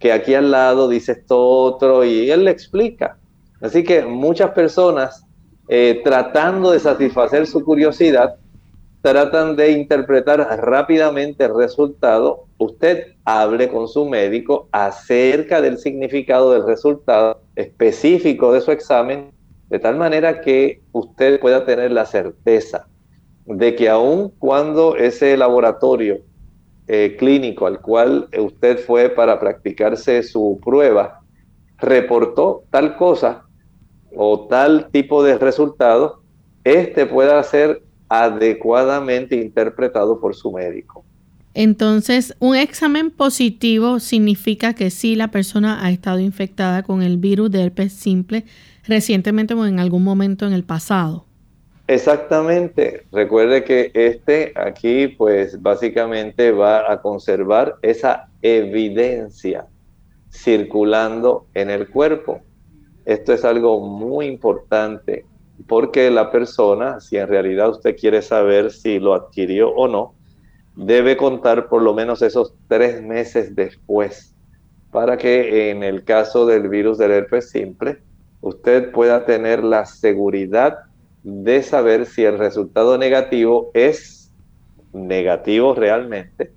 [0.00, 3.16] que aquí al lado dice esto otro y él le explica.
[3.60, 5.24] Así que muchas personas,
[5.68, 8.34] eh, tratando de satisfacer su curiosidad,
[9.06, 16.66] tratan de interpretar rápidamente el resultado, usted hable con su médico acerca del significado del
[16.66, 19.30] resultado específico de su examen,
[19.68, 22.88] de tal manera que usted pueda tener la certeza
[23.44, 26.18] de que aun cuando ese laboratorio
[26.88, 31.20] eh, clínico al cual usted fue para practicarse su prueba
[31.78, 33.44] reportó tal cosa
[34.16, 36.22] o tal tipo de resultado,
[36.64, 41.04] este pueda ser adecuadamente interpretado por su médico.
[41.54, 47.50] Entonces, un examen positivo significa que sí la persona ha estado infectada con el virus
[47.50, 48.44] de herpes simple
[48.86, 51.24] recientemente o en algún momento en el pasado.
[51.88, 53.06] Exactamente.
[53.12, 59.66] Recuerde que este aquí, pues básicamente va a conservar esa evidencia
[60.30, 62.40] circulando en el cuerpo.
[63.04, 65.24] Esto es algo muy importante
[65.66, 70.14] porque la persona, si en realidad usted quiere saber si lo adquirió o no,
[70.76, 74.36] debe contar por lo menos esos tres meses después
[74.90, 77.98] para que en el caso del virus del herpes simple,
[78.40, 80.78] usted pueda tener la seguridad
[81.22, 84.32] de saber si el resultado negativo es
[84.94, 86.52] negativo realmente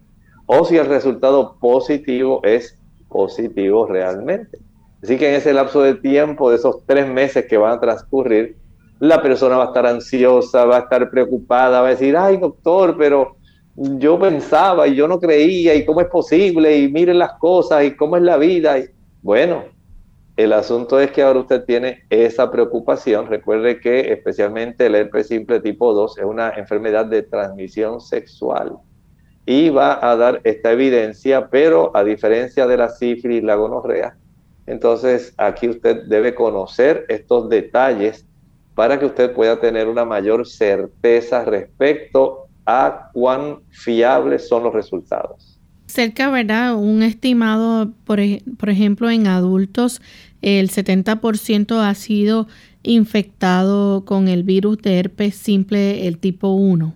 [0.45, 2.77] o si el resultado positivo es
[3.09, 4.59] positivo realmente.
[5.03, 8.57] Así que en ese lapso de tiempo, de esos tres meses que van a transcurrir,
[8.99, 12.95] la persona va a estar ansiosa, va a estar preocupada, va a decir, ay doctor,
[12.97, 13.37] pero
[13.75, 17.95] yo pensaba y yo no creía y cómo es posible y miren las cosas y
[17.95, 18.77] cómo es la vida.
[18.77, 18.89] Y,
[19.21, 19.63] bueno,
[20.35, 23.27] el asunto es que ahora usted tiene esa preocupación.
[23.27, 28.77] Recuerde que especialmente el herpes simple tipo 2 es una enfermedad de transmisión sexual
[29.45, 34.15] y va a dar esta evidencia, pero a diferencia de la sífilis y la gonorrea,
[34.67, 38.28] entonces aquí usted debe conocer estos detalles
[38.79, 45.59] para que usted pueda tener una mayor certeza respecto a cuán fiables son los resultados.
[45.87, 46.75] Cerca, ¿verdad?
[46.77, 48.19] Un estimado, por,
[48.57, 50.01] por ejemplo, en adultos,
[50.41, 52.47] el 70% ha sido
[52.81, 56.93] infectado con el virus de herpes simple, el tipo 1.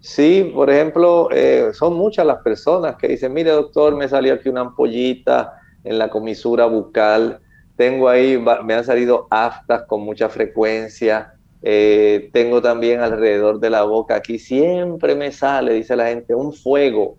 [0.00, 4.48] Sí, por ejemplo, eh, son muchas las personas que dicen, mire doctor, me salió aquí
[4.48, 5.52] una ampollita
[5.84, 7.40] en la comisura bucal
[7.80, 11.32] tengo ahí, me han salido aftas con mucha frecuencia.
[11.62, 16.52] Eh, tengo también alrededor de la boca, aquí siempre me sale, dice la gente, un
[16.52, 17.16] fuego.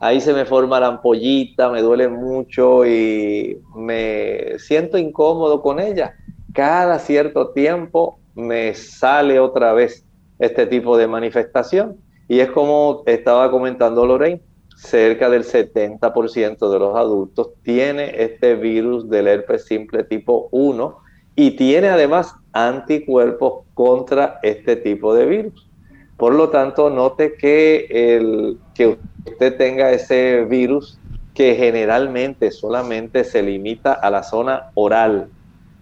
[0.00, 6.16] Ahí se me forma la ampollita, me duele mucho y me siento incómodo con ella.
[6.52, 10.04] Cada cierto tiempo me sale otra vez
[10.40, 11.98] este tipo de manifestación.
[12.26, 14.42] Y es como estaba comentando Lorraine,
[14.80, 20.98] cerca del 70% de los adultos tiene este virus del herpes simple tipo 1
[21.36, 25.68] y tiene además anticuerpos contra este tipo de virus.
[26.16, 30.98] Por lo tanto, note que, el, que usted tenga ese virus
[31.34, 35.28] que generalmente solamente se limita a la zona oral,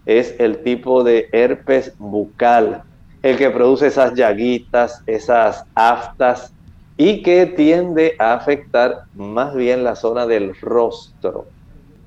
[0.06, 2.82] es el tipo de herpes bucal,
[3.22, 6.52] el que produce esas llaguitas, esas aftas,
[6.98, 11.46] y que tiende a afectar más bien la zona del rostro.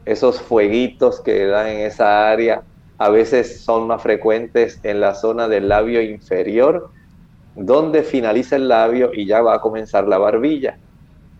[0.05, 2.63] Esos fueguitos que dan en esa área
[2.97, 6.91] a veces son más frecuentes en la zona del labio inferior,
[7.55, 10.77] donde finaliza el labio y ya va a comenzar la barbilla.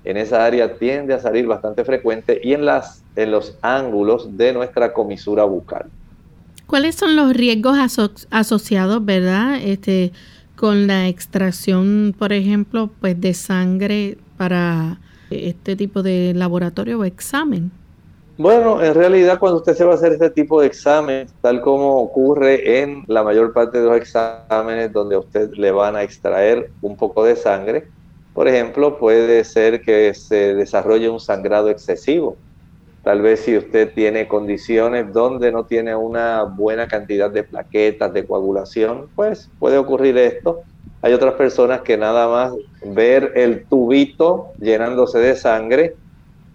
[0.06, 4.54] En esa área tiende a salir bastante frecuente y en, las, en los ángulos de
[4.54, 5.88] nuestra comisura bucal.
[6.68, 7.78] ¿Cuáles son los riesgos
[8.30, 9.58] asociados, verdad?
[9.62, 10.14] Este,
[10.62, 15.00] con la extracción, por ejemplo, pues de sangre para
[15.32, 17.72] este tipo de laboratorio o examen?
[18.38, 21.98] Bueno, en realidad cuando usted se va a hacer este tipo de examen, tal como
[21.98, 26.70] ocurre en la mayor parte de los exámenes donde a usted le van a extraer
[26.84, 27.88] un poco de sangre,
[28.36, 32.38] por ejemplo, puede ser que se desarrolle un sangrado excesivo.
[33.04, 38.28] Tal vez si usted tiene condiciones donde no tiene una buena cantidad de plaquetas, de
[38.28, 40.62] coagulación, pues puede ocurrir esto.
[41.02, 45.96] Hay otras personas que nada más ver el tubito llenándose de sangre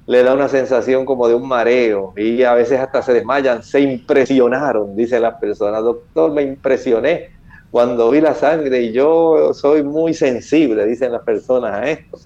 [0.06, 3.80] le da una sensación como de un mareo y a veces hasta se desmayan, se
[3.80, 7.28] impresionaron, dice la persona, doctor, me impresioné
[7.70, 12.18] cuando vi la sangre y yo soy muy sensible, dicen las personas a esto.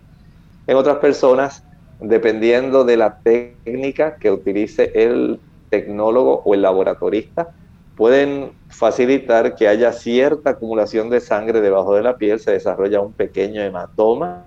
[0.67, 1.65] En otras personas,
[2.01, 7.55] dependiendo de la técnica que utilice el tecnólogo o el laboratorista,
[7.95, 13.13] pueden facilitar que haya cierta acumulación de sangre debajo de la piel, se desarrolla un
[13.13, 14.47] pequeño hematoma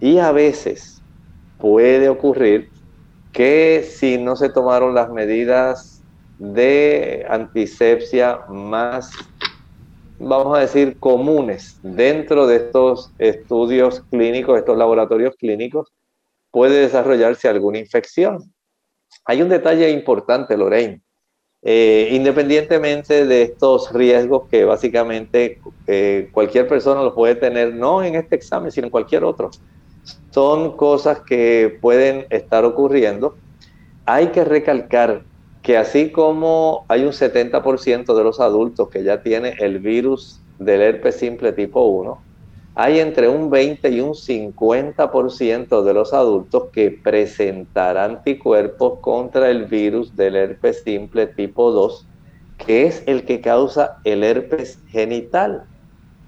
[0.00, 1.02] y a veces
[1.58, 2.70] puede ocurrir
[3.32, 6.04] que si no se tomaron las medidas
[6.38, 9.12] de antisepsia más,
[10.18, 15.92] vamos a decir, comunes dentro de estos estudios clínicos, estos laboratorios clínicos,
[16.56, 18.50] puede desarrollarse alguna infección.
[19.26, 21.02] Hay un detalle importante, Lorraine.
[21.60, 28.14] Eh, independientemente de estos riesgos que básicamente eh, cualquier persona los puede tener, no en
[28.14, 29.50] este examen, sino en cualquier otro,
[30.30, 33.36] son cosas que pueden estar ocurriendo.
[34.06, 35.24] Hay que recalcar
[35.60, 40.80] que así como hay un 70% de los adultos que ya tiene el virus del
[40.80, 42.18] herpes simple tipo 1,
[42.78, 49.64] hay entre un 20 y un 50% de los adultos que presentarán anticuerpos contra el
[49.64, 52.06] virus del herpes simple tipo 2,
[52.58, 55.64] que es el que causa el herpes genital.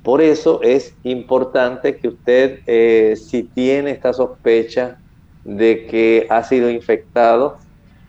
[0.02, 4.96] Por eso es importante que usted, eh, si tiene esta sospecha
[5.44, 7.58] de que ha sido infectado,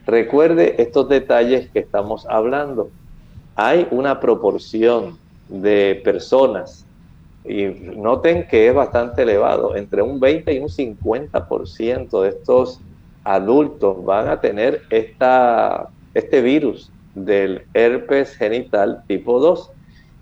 [0.06, 2.90] recuerde estos detalles que estamos hablando.
[3.58, 5.18] Hay una proporción
[5.50, 6.86] de personas,
[7.44, 12.82] y noten que es bastante elevado, entre un 20 y un 50% de estos
[13.24, 19.72] adultos van a tener esta, este virus del herpes genital tipo 2.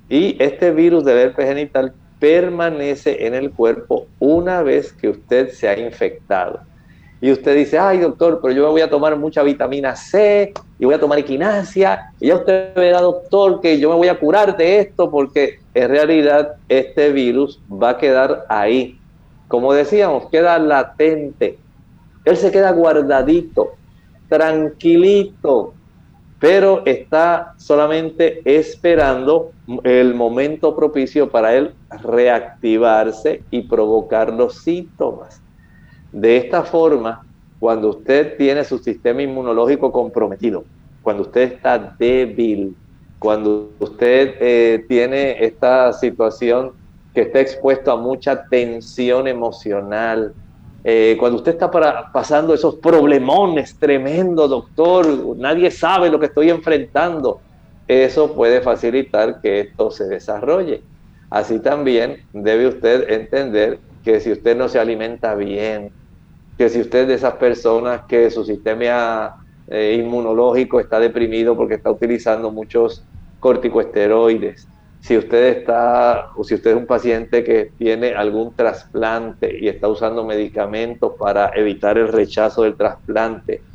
[0.09, 5.67] Y este virus del herpes genital permanece en el cuerpo una vez que usted se
[5.67, 6.59] ha infectado.
[7.19, 10.85] Y usted dice, ay doctor, pero yo me voy a tomar mucha vitamina C y
[10.85, 12.11] voy a tomar equinacia.
[12.19, 15.89] Y ya usted verá, doctor, que yo me voy a curar de esto porque en
[15.89, 18.99] realidad este virus va a quedar ahí.
[19.47, 21.57] Como decíamos, queda latente.
[22.25, 23.71] Él se queda guardadito,
[24.29, 25.73] tranquilito,
[26.39, 29.51] pero está solamente esperando
[29.83, 35.41] el momento propicio para él reactivarse y provocar los síntomas.
[36.11, 37.23] De esta forma,
[37.59, 40.65] cuando usted tiene su sistema inmunológico comprometido,
[41.01, 42.75] cuando usted está débil,
[43.19, 46.73] cuando usted eh, tiene esta situación
[47.13, 50.33] que está expuesto a mucha tensión emocional,
[50.83, 51.69] eh, cuando usted está
[52.13, 57.41] pasando esos problemones tremendos, doctor, nadie sabe lo que estoy enfrentando,
[57.87, 60.83] eso puede facilitar que esto se desarrolle.
[61.29, 65.93] Así también debe usted entender que si usted no se alimenta bien,
[66.57, 69.35] que si usted es de esas personas que su sistema
[69.67, 73.05] eh, inmunológico está deprimido porque está utilizando muchos
[73.37, 79.67] corticosteroides, si usted está o si usted es un paciente que tiene algún trasplante y
[79.67, 83.65] está usando medicamentos para evitar el rechazo del trasplante,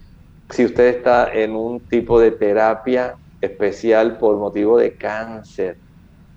[0.48, 5.81] si usted está en un tipo de terapia especial por motivo de cáncer,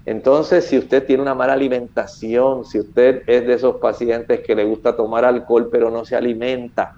[0.06, 4.64] entonces si usted tiene una mala alimentación, si usted es de esos pacientes que le
[4.64, 6.96] gusta tomar alcohol pero no se alimenta,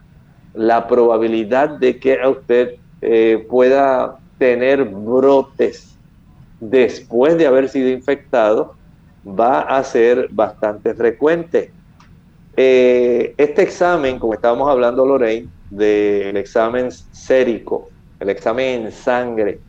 [0.54, 5.96] la probabilidad de que usted eh, pueda tener brotes
[6.60, 8.76] después de haber sido infectado
[9.28, 11.72] va a ser bastante frecuente.
[12.56, 17.90] Eh, este examen, como estábamos hablando Lorraine, del examen sérico,
[18.20, 19.60] el examen en sangre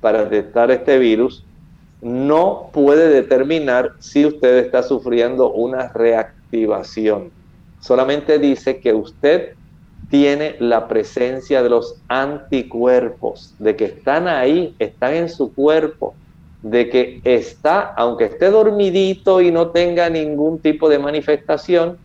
[0.00, 1.46] para detectar este virus,
[2.04, 7.30] no puede determinar si usted está sufriendo una reactivación.
[7.80, 9.54] solamente dice que usted
[10.10, 16.14] tiene la presencia de los anticuerpos, de que están ahí, están en su cuerpo,
[16.62, 21.96] de que está, aunque esté dormidito y no tenga ningún tipo de manifestación,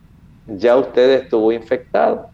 [0.48, 2.30] ya usted estuvo infectado.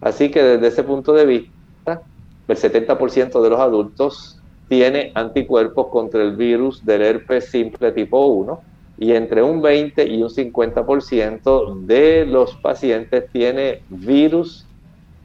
[0.00, 2.02] Así que desde ese punto de vista,
[2.48, 4.39] el 70% de los adultos
[4.70, 8.60] tiene anticuerpos contra el virus del herpes simple tipo 1
[8.98, 14.64] y entre un 20 y un 50% de los pacientes tiene virus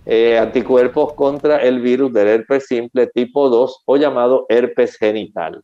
[0.07, 5.61] eh, anticuerpos contra el virus del herpes simple tipo 2 o llamado herpes genital.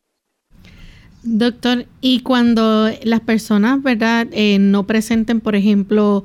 [1.24, 6.24] Doctor, y cuando las personas, ¿verdad?, eh, no presenten, por ejemplo,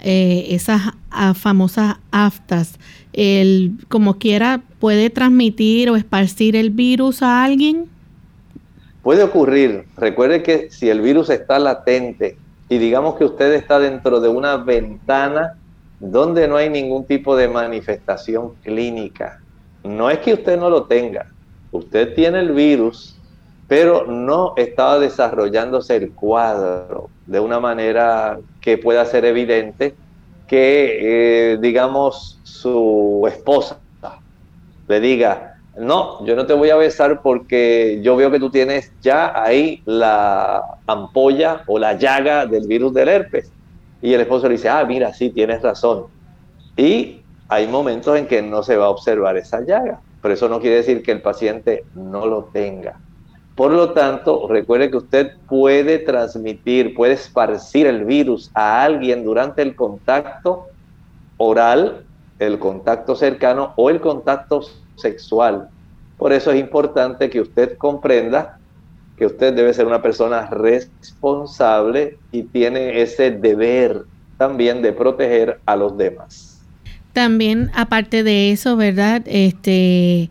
[0.00, 2.78] eh, esas ah, famosas aftas,
[3.12, 7.88] el, como quiera, ¿puede transmitir o esparcir el virus a alguien?
[9.02, 9.86] Puede ocurrir.
[9.96, 12.36] Recuerde que si el virus está latente
[12.68, 15.54] y digamos que usted está dentro de una ventana
[16.00, 19.40] donde no hay ningún tipo de manifestación clínica,
[19.84, 21.30] no es que usted no lo tenga,
[21.72, 23.16] usted tiene el virus,
[23.66, 29.94] pero no estaba desarrollándose el cuadro de una manera que pueda ser evidente
[30.46, 33.78] que, eh, digamos, su esposa
[34.88, 38.92] le diga, no, yo no te voy a besar porque yo veo que tú tienes
[39.02, 43.50] ya ahí la ampolla o la llaga del virus del herpes.
[44.00, 46.04] Y el esposo le dice, ah, mira, sí, tienes razón.
[46.76, 50.60] Y hay momentos en que no se va a observar esa llaga, pero eso no
[50.60, 52.98] quiere decir que el paciente no lo tenga.
[53.54, 59.62] Por lo tanto, recuerde que usted puede transmitir, puede esparcir el virus a alguien durante
[59.62, 60.66] el contacto
[61.36, 62.04] oral,
[62.38, 64.62] el contacto cercano o el contacto
[64.96, 65.68] sexual.
[66.18, 68.58] Por eso es importante que usted comprenda
[69.16, 74.04] que usted debe ser una persona responsable y tiene ese deber
[74.38, 76.60] también de proteger a los demás.
[77.12, 79.22] También, aparte de eso, ¿verdad?
[79.26, 80.30] Este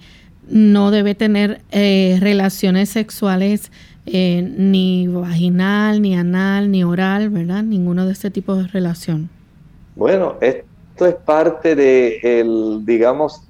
[0.49, 3.71] no debe tener eh, relaciones sexuales
[4.05, 7.63] eh, ni vaginal, ni anal, ni oral, ¿verdad?
[7.63, 9.29] Ninguno de este tipo de relación.
[9.95, 10.37] Bueno,
[10.93, 13.41] esto es parte de el, digamos,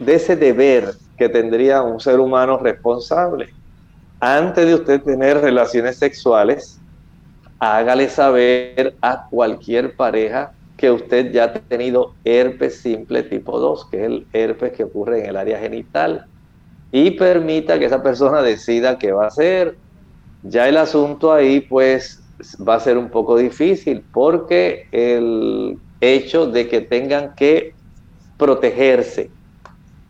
[0.00, 3.50] de ese deber que tendría un ser humano responsable.
[4.18, 6.80] Antes de usted tener relaciones sexuales,
[7.60, 13.98] hágale saber a cualquier pareja que usted ya ha tenido herpes simple tipo 2, que
[13.98, 16.26] es el herpes que ocurre en el área genital
[16.90, 19.76] y permita que esa persona decida qué va a hacer.
[20.42, 22.24] Ya el asunto ahí pues
[22.68, 27.74] va a ser un poco difícil porque el hecho de que tengan que
[28.36, 29.30] protegerse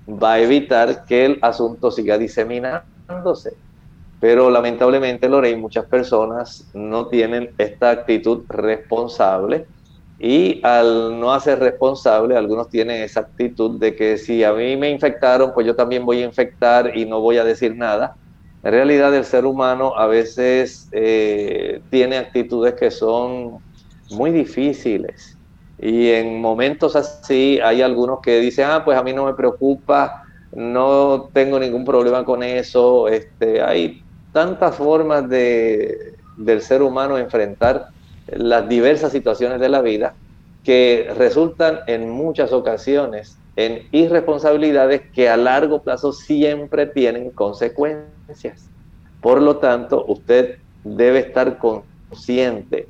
[0.09, 3.59] va a evitar que el asunto siga diseminándose.
[4.21, 9.69] Pero lamentablemente, Lorey, muchas personas no tienen esta actitud responsable
[10.19, 14.91] y al no hacer responsable, algunos tienen esa actitud de que si a mí me
[14.91, 18.17] infectaron, pues yo también voy a infectar y no voy a decir nada.
[18.63, 23.61] En realidad el ser humano a veces eh, tiene actitudes que son
[24.11, 25.38] muy difíciles
[25.79, 30.25] y en momentos así hay algunos que dicen, ah, pues a mí no me preocupa,
[30.53, 33.07] no tengo ningún problema con eso.
[33.09, 34.03] Este, hay
[34.33, 37.89] tantas formas de, del ser humano enfrentar
[38.27, 40.15] las diversas situaciones de la vida
[40.65, 48.69] que resultan en muchas ocasiones en irresponsabilidades que a largo plazo siempre tienen consecuencias.
[49.21, 52.87] Por lo tanto, usted debe estar consciente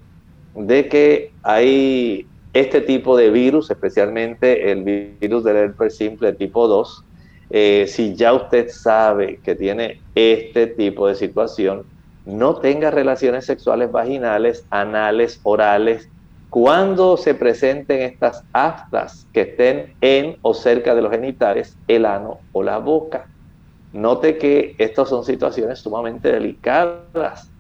[0.55, 4.83] de que hay este tipo de virus, especialmente el
[5.21, 7.05] virus del herpes simple tipo 2,
[7.51, 11.85] eh, si ya usted sabe que tiene este tipo de situación,
[12.27, 16.09] no tenga relaciones sexuales vaginales, anales, orales,
[16.51, 22.39] cuando se presenten estas aftas que estén en o cerca de los genitales, el ano
[22.53, 23.27] o la boca.
[23.93, 27.51] Note que estas son situaciones sumamente delicadas.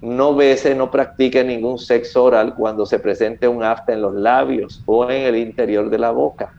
[0.00, 4.82] No bese, no practique ningún sexo oral cuando se presente un afta en los labios
[4.86, 6.52] o en el interior de la boca.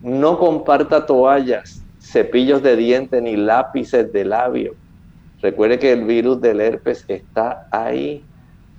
[0.00, 4.74] No comparta toallas, cepillos de diente ni lápices de labio
[5.44, 8.24] Recuerde que el virus del herpes está ahí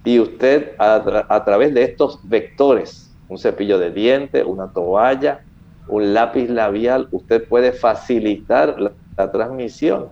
[0.04, 5.42] y usted a, través de estos vectores, un cepillo de diente, una toalla,
[5.88, 10.08] un lápiz labial, usted puede facilitar la, transmisión.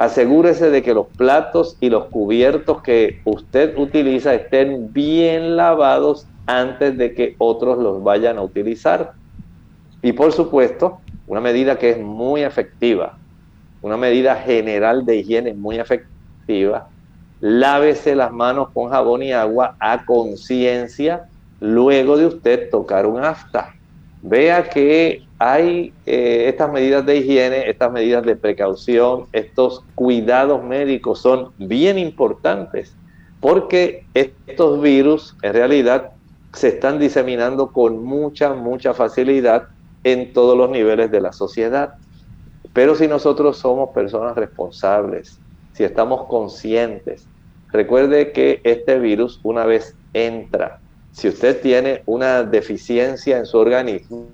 [0.00, 6.98] Asegúrese de que los platos y los cubiertos que usted utiliza estén bien lavados antes
[6.98, 9.12] de que otros los vayan a utilizar.
[10.02, 10.98] Y por supuesto,
[11.28, 13.20] una medida que es muy efectiva
[13.82, 16.88] una medida general de higiene muy efectiva.
[17.40, 21.24] Lávese las manos con jabón y agua a conciencia
[21.60, 23.74] luego de usted tocar un afta.
[24.22, 31.20] Vea que hay eh, estas medidas de higiene, estas medidas de precaución, estos cuidados médicos
[31.20, 32.94] son bien importantes
[33.40, 36.10] porque estos virus en realidad
[36.52, 39.68] se están diseminando con mucha, mucha facilidad
[40.04, 41.94] en todos los niveles de la sociedad.
[42.74, 45.38] Pero si nosotros somos personas responsables,
[45.72, 47.26] si estamos conscientes,
[47.72, 50.80] recuerde que este virus una vez entra,
[51.12, 54.28] si usted tiene una deficiencia en su organismo,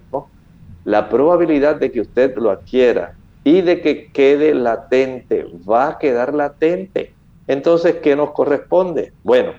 [0.87, 6.33] la probabilidad de que usted lo adquiera y de que quede latente va a quedar
[6.33, 7.13] latente.
[7.49, 9.13] Entonces, ¿qué nos corresponde?
[9.25, 9.55] Bueno,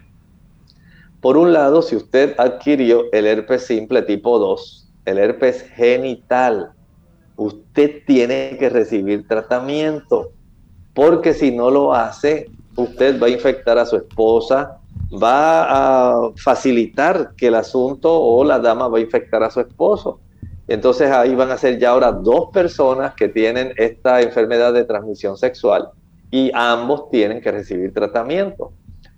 [1.20, 6.72] por un lado, si usted adquirió el herpes simple tipo 2, el herpes genital,
[7.36, 10.32] usted tiene que recibir tratamiento,
[10.94, 14.78] porque si no lo hace, usted va a infectar a su esposa,
[15.12, 15.66] va
[16.28, 20.22] a facilitar que el asunto o la dama va a infectar a su esposo.
[20.68, 25.38] Entonces ahí van a ser ya ahora dos personas que tienen esta enfermedad de transmisión
[25.38, 25.90] sexual
[26.30, 28.74] y ambos tienen que recibir tratamiento,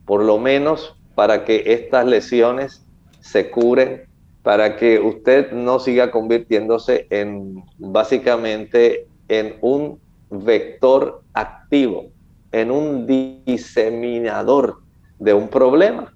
[0.06, 2.86] por lo menos para que estas lesiones
[3.20, 4.04] se curen,
[4.44, 12.06] para que usted no siga convirtiéndose en básicamente en un vector activo,
[12.52, 14.78] en un diseminador
[15.18, 16.14] de un problema.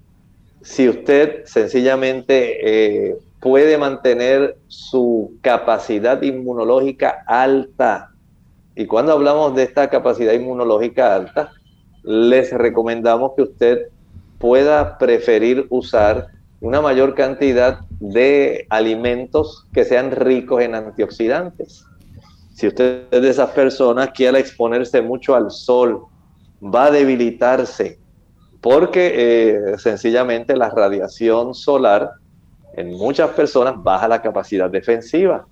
[0.62, 8.10] Si usted sencillamente eh, puede mantener su capacidad inmunológica alta,
[8.74, 11.52] y cuando hablamos de esta capacidad inmunológica alta,
[12.02, 13.88] les recomendamos que usted
[14.38, 16.28] pueda preferir usar
[16.62, 21.84] una mayor cantidad de alimentos que sean ricos en antioxidantes.
[22.54, 26.06] Si usted es de esas personas que al exponerse mucho al sol
[26.62, 27.98] va a debilitarse,
[28.62, 32.23] porque eh, sencillamente la radiación solar
[32.76, 35.46] en muchas personas baja la capacidad defensiva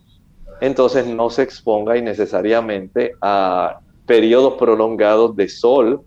[0.63, 6.03] entonces no se exponga innecesariamente a periodos prolongados de sol,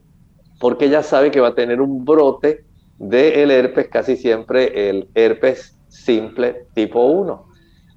[0.61, 2.63] porque ya sabe que va a tener un brote
[2.97, 7.45] del herpes, casi siempre el herpes simple tipo 1,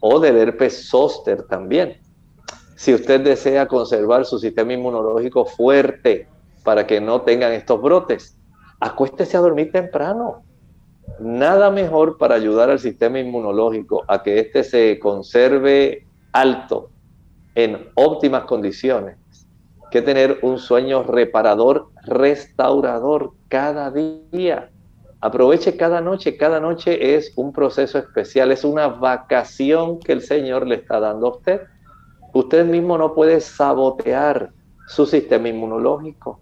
[0.01, 2.01] o del herpes zóster también.
[2.75, 6.27] Si usted desea conservar su sistema inmunológico fuerte
[6.65, 8.37] para que no tengan estos brotes,
[8.81, 10.43] acuéstese a dormir temprano.
[11.21, 16.91] Nada mejor para ayudar al sistema inmunológico a que éste se conserve alto,
[17.55, 19.17] en óptimas condiciones,
[19.91, 24.71] que tener un sueño reparador, restaurador cada día.
[25.21, 30.69] Aproveche cada noche, cada noche es un proceso especial, es una vacación que el Señor
[30.69, 31.63] le está dando a usted.
[32.33, 34.53] Usted mismo no puede sabotear
[34.87, 36.39] su sistema inmunológico.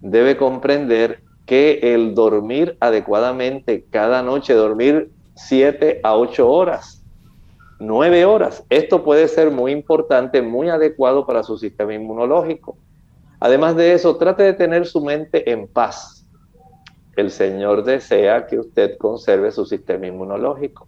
[0.00, 7.02] Debe comprender que el dormir adecuadamente cada noche, dormir 7 a 8 horas,
[7.80, 8.64] nueve horas.
[8.68, 12.76] Esto puede ser muy importante, muy adecuado para su sistema inmunológico.
[13.40, 16.26] Además de eso, trate de tener su mente en paz.
[17.16, 20.86] El Señor desea que usted conserve su sistema inmunológico.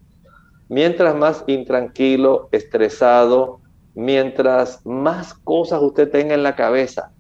[0.69, 3.61] Mientras más intranquilo, estresado,
[3.95, 7.13] mientras más cosas usted tenga en la cabeza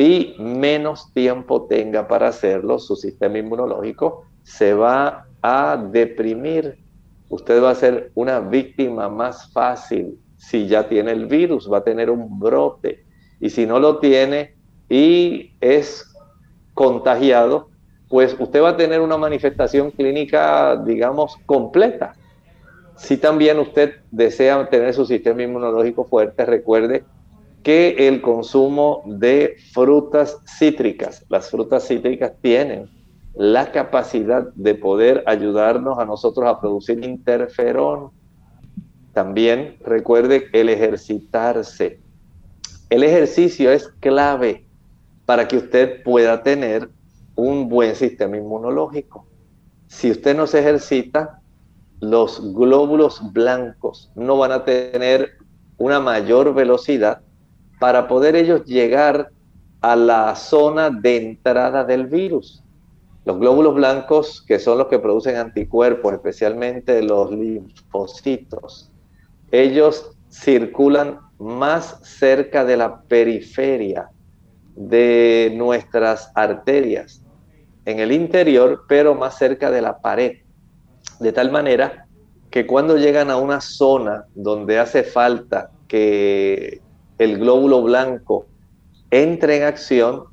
[0.00, 6.78] y menos tiempo tenga para hacerlo, su sistema inmunológico se va a deprimir
[7.30, 11.84] usted va a ser una víctima más fácil si ya tiene el virus, va a
[11.84, 13.04] tener un brote.
[13.40, 14.54] Y si no lo tiene
[14.88, 16.12] y es
[16.74, 17.68] contagiado,
[18.08, 22.14] pues usted va a tener una manifestación clínica, digamos, completa.
[22.96, 27.04] Si también usted desea tener su sistema inmunológico fuerte, recuerde
[27.62, 32.88] que el consumo de frutas cítricas, las frutas cítricas tienen
[33.34, 38.10] la capacidad de poder ayudarnos a nosotros a producir interferón.
[39.12, 42.00] También recuerde el ejercitarse.
[42.88, 44.66] El ejercicio es clave
[45.26, 46.88] para que usted pueda tener
[47.36, 49.26] un buen sistema inmunológico.
[49.86, 51.40] Si usted no se ejercita,
[52.00, 55.32] los glóbulos blancos no van a tener
[55.76, 57.22] una mayor velocidad
[57.80, 59.30] para poder ellos llegar
[59.80, 62.62] a la zona de entrada del virus.
[63.24, 68.92] Los glóbulos blancos, que son los que producen anticuerpos, especialmente los linfocitos,
[69.50, 74.10] ellos circulan más cerca de la periferia
[74.76, 77.22] de nuestras arterias,
[77.86, 80.38] en el interior, pero más cerca de la pared.
[81.18, 82.06] De tal manera
[82.50, 86.82] que cuando llegan a una zona donde hace falta que
[87.20, 88.46] el glóbulo blanco
[89.12, 90.24] entre en acción,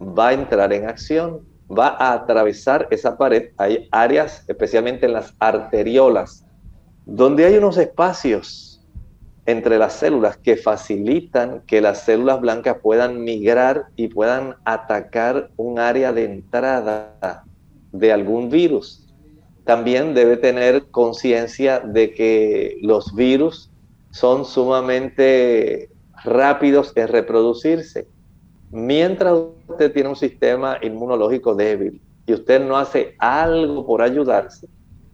[0.00, 3.50] va a entrar en acción va a atravesar esa pared.
[3.56, 6.44] Hay áreas, especialmente en las arteriolas,
[7.04, 8.80] donde hay unos espacios
[9.46, 15.78] entre las células que facilitan que las células blancas puedan migrar y puedan atacar un
[15.78, 17.44] área de entrada
[17.92, 19.06] de algún virus.
[19.64, 23.70] También debe tener conciencia de que los virus
[24.10, 25.90] son sumamente
[26.24, 28.08] rápidos en reproducirse.
[28.70, 29.34] Mientras
[29.68, 34.68] usted tiene un sistema inmunológico débil y usted no hace algo por ayudarse,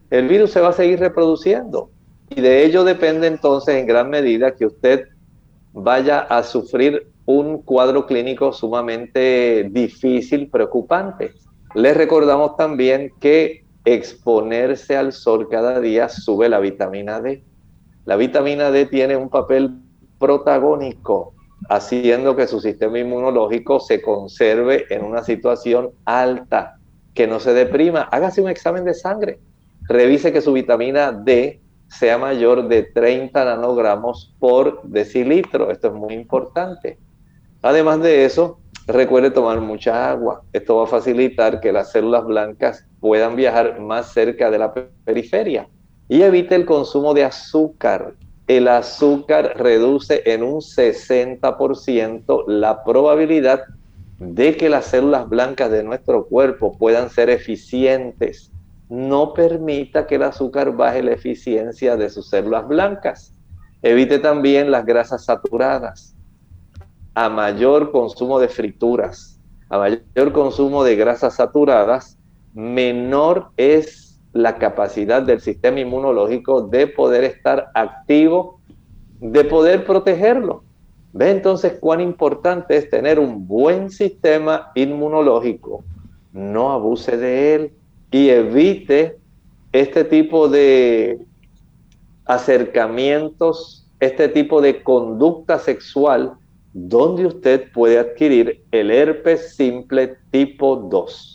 [0.09, 1.89] el virus se va a seguir reproduciendo.
[2.29, 5.07] Y de ello depende entonces en gran medida que usted
[5.73, 11.33] vaya a sufrir un cuadro clínico sumamente difícil, preocupante.
[11.73, 17.43] Les recordamos también que exponerse al sol cada día sube la vitamina D.
[18.05, 19.71] La vitamina D tiene un papel
[20.25, 21.35] protagónico,
[21.69, 26.79] haciendo que su sistema inmunológico se conserve en una situación alta,
[27.13, 28.09] que no se deprima.
[28.11, 29.39] Hágase un examen de sangre,
[29.87, 35.69] revise que su vitamina D sea mayor de 30 nanogramos por decilitro.
[35.69, 36.97] Esto es muy importante.
[37.61, 38.57] Además de eso,
[38.87, 40.41] recuerde tomar mucha agua.
[40.53, 44.73] Esto va a facilitar que las células blancas puedan viajar más cerca de la
[45.05, 45.69] periferia
[46.09, 48.15] y evite el consumo de azúcar.
[48.47, 53.63] El azúcar reduce en un 60% la probabilidad
[54.19, 58.51] de que las células blancas de nuestro cuerpo puedan ser eficientes.
[58.87, 63.33] No permita que el azúcar baje la eficiencia de sus células blancas.
[63.81, 66.15] Evite también las grasas saturadas.
[67.15, 69.39] A mayor consumo de frituras,
[69.69, 72.19] a mayor consumo de grasas saturadas,
[72.53, 74.04] menor es
[74.35, 78.59] la capacidad del sistema inmunológico de poder estar activo,
[79.21, 80.61] de poder protegerlo.
[81.13, 85.85] Ve entonces cuán importante es tener un buen sistema inmunológico.
[86.33, 87.73] No abuse de él
[88.11, 89.17] y evite
[89.71, 91.17] este tipo de
[92.25, 96.33] acercamientos, este tipo de conducta sexual
[96.73, 101.34] donde usted puede adquirir el herpes simple tipo 2.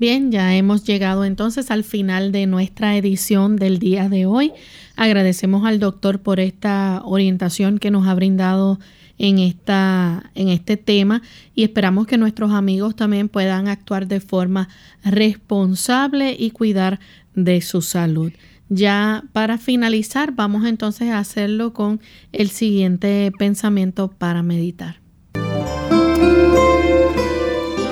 [0.00, 4.50] Bien, ya hemos llegado entonces al final de nuestra edición del día de hoy.
[4.96, 8.80] Agradecemos al doctor por esta orientación que nos ha brindado
[9.18, 11.20] en, esta, en este tema
[11.54, 14.70] y esperamos que nuestros amigos también puedan actuar de forma
[15.04, 16.98] responsable y cuidar
[17.34, 18.32] de su salud.
[18.70, 22.00] Ya para finalizar, vamos entonces a hacerlo con
[22.32, 24.98] el siguiente pensamiento para meditar.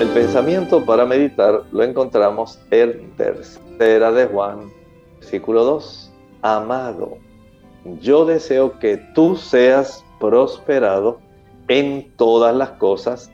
[0.00, 4.70] El pensamiento para meditar lo encontramos en tercera de Juan,
[5.18, 6.12] versículo 2.
[6.42, 7.18] Amado,
[8.00, 11.20] yo deseo que tú seas prosperado
[11.66, 13.28] en todas las cosas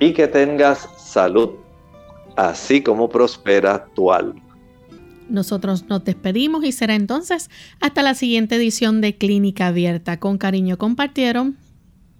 [0.00, 1.48] y que tengas salud,
[2.36, 4.42] así como prospera tu alma.
[5.30, 7.48] Nosotros nos despedimos y será entonces
[7.80, 10.20] hasta la siguiente edición de Clínica Abierta.
[10.20, 11.56] Con cariño compartieron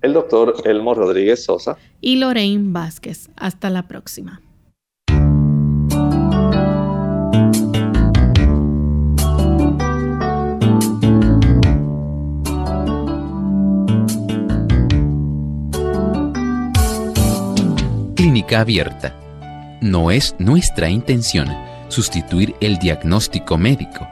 [0.03, 3.31] el doctor Elmo Rodríguez Sosa y Lorraine Vázquez.
[3.37, 4.43] Hasta la próxima.
[18.17, 19.19] Clínica Abierta.
[19.81, 21.49] No es nuestra intención
[21.89, 24.09] sustituir el diagnóstico médico.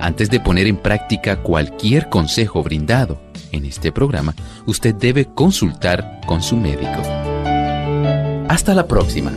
[0.00, 3.18] Antes de poner en práctica cualquier consejo brindado,
[3.52, 4.34] en este programa,
[4.66, 7.02] usted debe consultar con su médico.
[8.48, 9.32] Hasta la próxima.